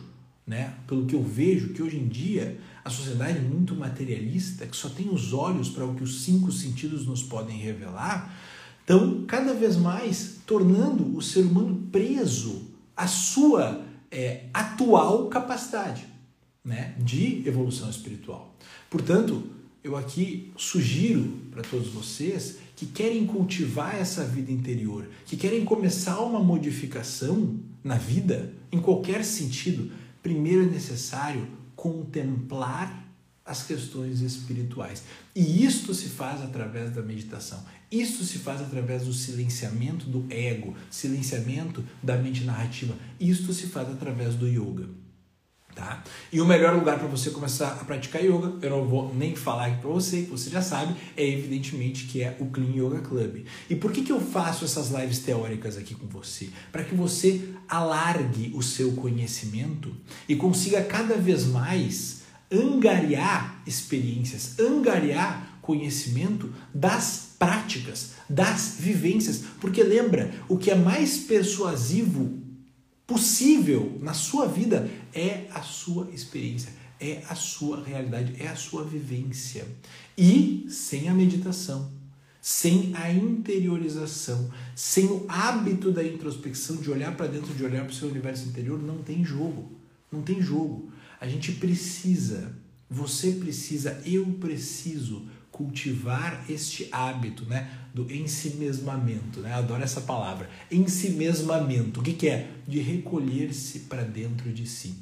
né, 0.45 0.73
pelo 0.87 1.05
que 1.05 1.15
eu 1.15 1.23
vejo, 1.23 1.69
que 1.69 1.81
hoje 1.81 1.97
em 1.97 2.07
dia 2.07 2.59
a 2.83 2.89
sociedade 2.89 3.37
é 3.37 3.41
muito 3.41 3.75
materialista, 3.75 4.65
que 4.65 4.75
só 4.75 4.89
tem 4.89 5.09
os 5.09 5.33
olhos 5.33 5.69
para 5.69 5.85
o 5.85 5.95
que 5.95 6.03
os 6.03 6.23
cinco 6.23 6.51
sentidos 6.51 7.05
nos 7.05 7.23
podem 7.23 7.57
revelar, 7.57 8.35
estão 8.81 9.23
cada 9.25 9.53
vez 9.53 9.77
mais 9.77 10.39
tornando 10.45 11.15
o 11.15 11.21
ser 11.21 11.41
humano 11.41 11.87
preso 11.91 12.69
à 12.97 13.07
sua 13.07 13.85
é, 14.11 14.45
atual 14.53 15.27
capacidade 15.29 16.05
né, 16.63 16.95
de 16.99 17.47
evolução 17.47 17.89
espiritual. 17.89 18.55
Portanto, 18.89 19.43
eu 19.83 19.97
aqui 19.97 20.51
sugiro 20.55 21.23
para 21.51 21.61
todos 21.61 21.89
vocês 21.89 22.59
que 22.75 22.85
querem 22.85 23.25
cultivar 23.25 23.95
essa 23.95 24.23
vida 24.23 24.51
interior, 24.51 25.07
que 25.25 25.37
querem 25.37 25.63
começar 25.63 26.19
uma 26.19 26.39
modificação 26.39 27.59
na 27.83 27.95
vida, 27.95 28.53
em 28.71 28.79
qualquer 28.79 29.23
sentido, 29.23 29.91
primeiro 30.21 30.63
é 30.63 30.67
necessário 30.67 31.47
contemplar 31.75 33.03
as 33.45 33.63
questões 33.63 34.21
espirituais. 34.21 35.03
E 35.35 35.65
isto 35.65 35.93
se 35.93 36.07
faz 36.07 36.41
através 36.41 36.91
da 36.91 37.01
meditação. 37.01 37.63
Isto 37.91 38.23
se 38.23 38.39
faz 38.39 38.61
através 38.61 39.03
do 39.03 39.13
silenciamento 39.13 40.05
do 40.05 40.25
ego, 40.33 40.75
silenciamento 40.89 41.83
da 42.01 42.15
mente 42.15 42.43
narrativa. 42.43 42.95
Isto 43.19 43.53
se 43.53 43.67
faz 43.67 43.89
através 43.89 44.35
do 44.35 44.47
yoga. 44.47 44.89
Tá? 45.75 46.03
E 46.31 46.39
o 46.39 46.45
melhor 46.45 46.75
lugar 46.75 46.99
para 46.99 47.07
você 47.07 47.31
começar 47.31 47.69
a 47.69 47.83
praticar 47.83 48.23
yoga, 48.23 48.53
eu 48.61 48.69
não 48.69 48.85
vou 48.87 49.13
nem 49.15 49.35
falar 49.35 49.67
aqui 49.67 49.81
para 49.81 49.89
você, 49.89 50.21
que 50.21 50.29
você 50.29 50.49
já 50.49 50.61
sabe, 50.61 50.93
é 51.17 51.27
evidentemente 51.27 52.05
que 52.05 52.21
é 52.21 52.37
o 52.39 52.45
Clean 52.45 52.75
Yoga 52.75 52.99
Club. 52.99 53.45
E 53.67 53.75
por 53.75 53.91
que, 53.91 54.03
que 54.03 54.11
eu 54.11 54.21
faço 54.21 54.65
essas 54.65 54.91
lives 54.91 55.19
teóricas 55.19 55.75
aqui 55.75 55.95
com 55.95 56.05
você? 56.07 56.49
Para 56.71 56.83
que 56.83 56.93
você 56.93 57.49
alargue 57.67 58.51
o 58.53 58.61
seu 58.61 58.91
conhecimento 58.91 59.95
e 60.29 60.35
consiga 60.35 60.83
cada 60.83 61.15
vez 61.15 61.45
mais 61.45 62.21
angariar 62.51 63.63
experiências, 63.65 64.59
angariar 64.59 65.57
conhecimento 65.59 66.53
das 66.73 67.35
práticas, 67.39 68.11
das 68.29 68.75
vivências. 68.79 69.43
Porque 69.59 69.81
lembra, 69.81 70.31
o 70.47 70.57
que 70.57 70.69
é 70.69 70.75
mais 70.75 71.17
persuasivo 71.17 72.42
possível 73.05 73.97
na 74.01 74.13
sua 74.13 74.47
vida 74.47 74.89
é 75.13 75.47
a 75.53 75.61
sua 75.61 76.09
experiência, 76.11 76.71
é 76.99 77.23
a 77.29 77.35
sua 77.35 77.83
realidade, 77.83 78.35
é 78.39 78.47
a 78.47 78.55
sua 78.55 78.83
vivência. 78.83 79.67
E 80.17 80.65
sem 80.69 81.09
a 81.09 81.13
meditação, 81.13 81.91
sem 82.41 82.91
a 82.95 83.11
interiorização, 83.11 84.51
sem 84.75 85.05
o 85.05 85.25
hábito 85.27 85.91
da 85.91 86.03
introspecção, 86.03 86.77
de 86.77 86.91
olhar 86.91 87.15
para 87.15 87.27
dentro, 87.27 87.53
de 87.53 87.63
olhar 87.63 87.83
para 87.83 87.91
o 87.91 87.95
seu 87.95 88.09
universo 88.09 88.47
interior, 88.47 88.81
não 88.81 88.97
tem 88.97 89.23
jogo. 89.23 89.71
Não 90.11 90.21
tem 90.21 90.41
jogo. 90.41 90.91
A 91.19 91.27
gente 91.27 91.53
precisa, 91.53 92.55
você 92.89 93.31
precisa, 93.31 94.01
eu 94.05 94.25
preciso 94.39 95.25
cultivar 95.53 96.43
este 96.49 96.89
hábito, 96.91 97.45
né, 97.45 97.69
do 97.93 98.11
ensimesmamento, 98.11 99.39
né? 99.39 99.53
Adoro 99.53 99.83
essa 99.83 100.01
palavra, 100.01 100.49
ensimesmamento. 100.71 101.99
O 101.99 102.03
que, 102.03 102.13
que 102.13 102.27
é? 102.27 102.49
De 102.67 102.79
recolher-se 102.79 103.81
para 103.81 104.01
dentro 104.01 104.51
de 104.51 104.67
si. 104.67 104.95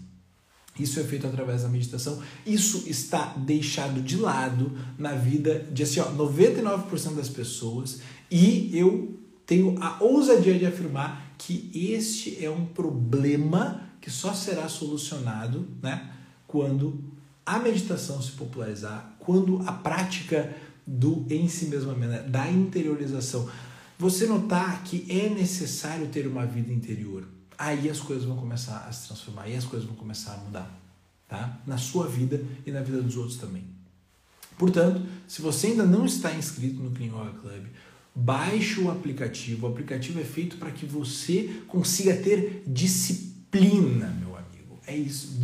Isso 0.77 0.99
é 0.99 1.03
feito 1.03 1.25
através 1.25 1.63
da 1.63 1.69
meditação. 1.69 2.21
Isso 2.45 2.83
está 2.85 3.33
deixado 3.37 4.01
de 4.01 4.17
lado 4.17 4.77
na 4.97 5.13
vida 5.13 5.65
de 5.71 5.83
assim, 5.83 6.01
ó, 6.01 6.11
99% 6.11 7.15
das 7.15 7.29
pessoas 7.29 8.01
e 8.29 8.77
eu 8.77 9.17
tenho 9.45 9.81
a 9.81 10.03
ousadia 10.03 10.59
de 10.59 10.65
afirmar 10.65 11.33
que 11.37 11.71
este 11.73 12.43
é 12.43 12.49
um 12.49 12.65
problema 12.65 13.89
que 14.01 14.09
só 14.09 14.33
será 14.33 14.67
solucionado 14.67 15.67
né, 15.81 16.11
quando 16.45 17.03
a 17.45 17.59
meditação 17.59 18.21
se 18.21 18.31
popularizar, 18.31 19.10
quando 19.21 19.61
a 19.67 19.71
prática 19.71 20.55
do 20.85 21.25
em 21.29 21.47
si 21.47 21.65
mesma, 21.65 21.93
né, 21.93 22.23
da 22.23 22.51
interiorização, 22.51 23.49
você 23.97 24.25
notar 24.25 24.83
que 24.83 25.05
é 25.09 25.29
necessário 25.29 26.07
ter 26.07 26.27
uma 26.27 26.45
vida 26.45 26.73
interior, 26.73 27.27
aí 27.57 27.89
as 27.89 27.99
coisas 27.99 28.25
vão 28.25 28.35
começar 28.35 28.85
a 28.87 28.91
se 28.91 29.07
transformar, 29.07 29.43
aí 29.43 29.55
as 29.55 29.65
coisas 29.65 29.87
vão 29.87 29.95
começar 29.95 30.33
a 30.33 30.37
mudar, 30.37 30.81
tá? 31.27 31.61
Na 31.65 31.77
sua 31.77 32.07
vida 32.07 32.43
e 32.65 32.71
na 32.71 32.81
vida 32.81 33.01
dos 33.01 33.15
outros 33.15 33.37
também. 33.37 33.63
Portanto, 34.57 35.01
se 35.27 35.41
você 35.41 35.67
ainda 35.67 35.85
não 35.85 36.05
está 36.05 36.33
inscrito 36.33 36.81
no 36.81 36.91
Clean 36.91 37.07
Yoga 37.07 37.39
Club, 37.39 37.65
baixe 38.13 38.79
o 38.79 38.91
aplicativo. 38.91 39.65
O 39.65 39.69
aplicativo 39.71 40.19
é 40.19 40.23
feito 40.23 40.57
para 40.57 40.71
que 40.71 40.85
você 40.85 41.61
consiga 41.67 42.15
ter 42.15 42.63
disciplina 42.67 43.31
disciplina, 43.51 44.07
meu 44.19 44.37
amigo. 44.37 44.79
É 44.87 44.95
isso, 44.95 45.37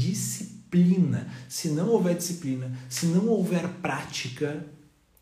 disciplina. 0.67 1.27
Se 1.47 1.69
não 1.69 1.89
houver 1.89 2.15
disciplina, 2.15 2.71
se 2.89 3.08
não 3.08 3.27
houver 3.27 3.67
prática, 3.82 4.65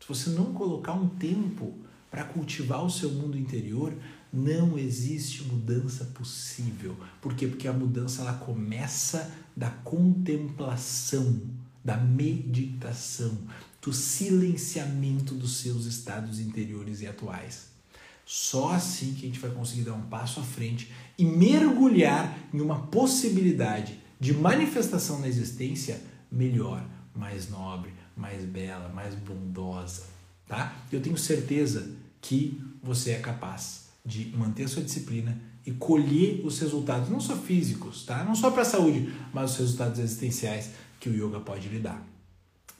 se 0.00 0.08
você 0.08 0.30
não 0.30 0.52
colocar 0.52 0.92
um 0.92 1.08
tempo 1.08 1.72
para 2.10 2.24
cultivar 2.24 2.84
o 2.84 2.90
seu 2.90 3.10
mundo 3.10 3.38
interior, 3.38 3.92
não 4.32 4.78
existe 4.78 5.44
mudança 5.44 6.04
possível. 6.06 6.96
Por 7.20 7.34
quê? 7.34 7.46
Porque 7.46 7.68
a 7.68 7.72
mudança 7.72 8.22
ela 8.22 8.34
começa 8.34 9.32
da 9.56 9.70
contemplação, 9.70 11.40
da 11.84 11.96
meditação, 11.96 13.38
do 13.80 13.92
silenciamento 13.92 15.34
dos 15.34 15.58
seus 15.58 15.86
estados 15.86 16.40
interiores 16.40 17.00
e 17.00 17.06
atuais. 17.06 17.68
Só 18.24 18.72
assim 18.72 19.14
que 19.14 19.24
a 19.24 19.28
gente 19.28 19.38
vai 19.38 19.52
conseguir 19.52 19.82
dar 19.82 19.94
um 19.94 20.02
passo 20.02 20.40
à 20.40 20.42
frente 20.42 20.90
e 21.16 21.24
mergulhar 21.24 22.36
em 22.52 22.60
uma 22.60 22.86
possibilidade 22.88 24.00
de 24.18 24.32
manifestação 24.32 25.20
na 25.20 25.28
existência 25.28 26.00
melhor, 26.30 26.84
mais 27.14 27.48
nobre, 27.48 27.92
mais 28.16 28.44
bela, 28.44 28.88
mais 28.88 29.14
bondosa, 29.14 30.04
tá? 30.46 30.76
Eu 30.90 31.00
tenho 31.00 31.16
certeza 31.16 31.90
que 32.20 32.60
você 32.82 33.12
é 33.12 33.18
capaz 33.18 33.88
de 34.04 34.26
manter 34.36 34.64
a 34.64 34.68
sua 34.68 34.82
disciplina 34.82 35.38
e 35.64 35.72
colher 35.72 36.40
os 36.44 36.60
resultados, 36.60 37.08
não 37.08 37.20
só 37.20 37.36
físicos, 37.36 38.04
tá? 38.04 38.24
Não 38.24 38.34
só 38.34 38.50
para 38.50 38.62
a 38.62 38.64
saúde, 38.64 39.12
mas 39.32 39.52
os 39.52 39.58
resultados 39.58 39.98
existenciais 39.98 40.70
que 41.00 41.08
o 41.08 41.12
yoga 41.12 41.40
pode 41.40 41.68
lhe 41.68 41.80
dar. 41.80 42.06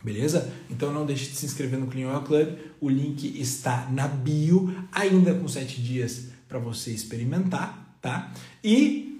Beleza? 0.02 0.52
Então 0.70 0.92
não 0.92 1.04
deixe 1.04 1.30
de 1.30 1.36
se 1.36 1.46
inscrever 1.46 1.80
no 1.80 1.88
Clean 1.88 2.08
Oil 2.08 2.22
Club. 2.22 2.56
O 2.80 2.88
link 2.88 3.40
está 3.40 3.90
na 3.90 4.06
bio, 4.06 4.72
ainda 4.92 5.34
com 5.34 5.48
7 5.48 5.82
dias 5.82 6.28
para 6.48 6.60
você 6.60 6.92
experimentar, 6.92 7.98
tá? 8.00 8.32
E 8.62 9.15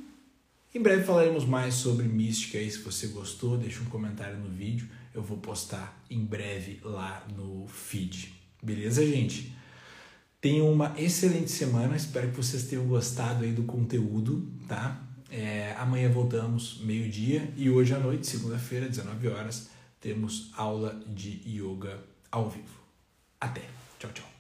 em 0.77 0.83
breve 0.83 1.05
falaremos 1.05 1.47
mais 1.47 1.75
sobre 1.75 2.07
mística 2.07 2.59
aí. 2.59 2.71
Se 2.71 2.81
você 2.81 3.07
gostou, 3.07 3.57
deixa 3.57 3.81
um 3.81 3.87
comentário 3.87 4.37
no 4.37 4.51
vídeo. 4.51 4.87
Eu 5.15 5.23
vou 5.23 5.39
postar 5.39 6.05
em 6.11 6.23
breve 6.23 6.81
lá 6.83 7.27
no 7.35 7.67
feed. 7.67 8.35
Beleza, 8.62 9.05
gente? 9.07 9.57
Tenham 10.39 10.71
uma 10.71 10.95
excelente 10.99 11.51
semana. 11.51 11.97
Espero 11.97 12.29
que 12.29 12.37
vocês 12.37 12.65
tenham 12.65 12.87
gostado 12.87 13.45
aí 13.45 13.53
do 13.53 13.62
conteúdo, 13.62 14.53
tá? 14.69 15.03
É, 15.31 15.75
amanhã 15.79 16.11
voltamos 16.11 16.79
meio-dia 16.83 17.51
e 17.57 17.71
hoje 17.71 17.95
à 17.95 17.99
noite, 17.99 18.27
segunda-feira, 18.27 18.87
19 18.87 19.29
horas 19.29 19.71
temos 19.99 20.53
aula 20.57 21.03
de 21.07 21.41
yoga 21.49 21.99
ao 22.31 22.51
vivo. 22.51 22.79
Até. 23.41 23.62
Tchau, 23.99 24.11
tchau. 24.12 24.36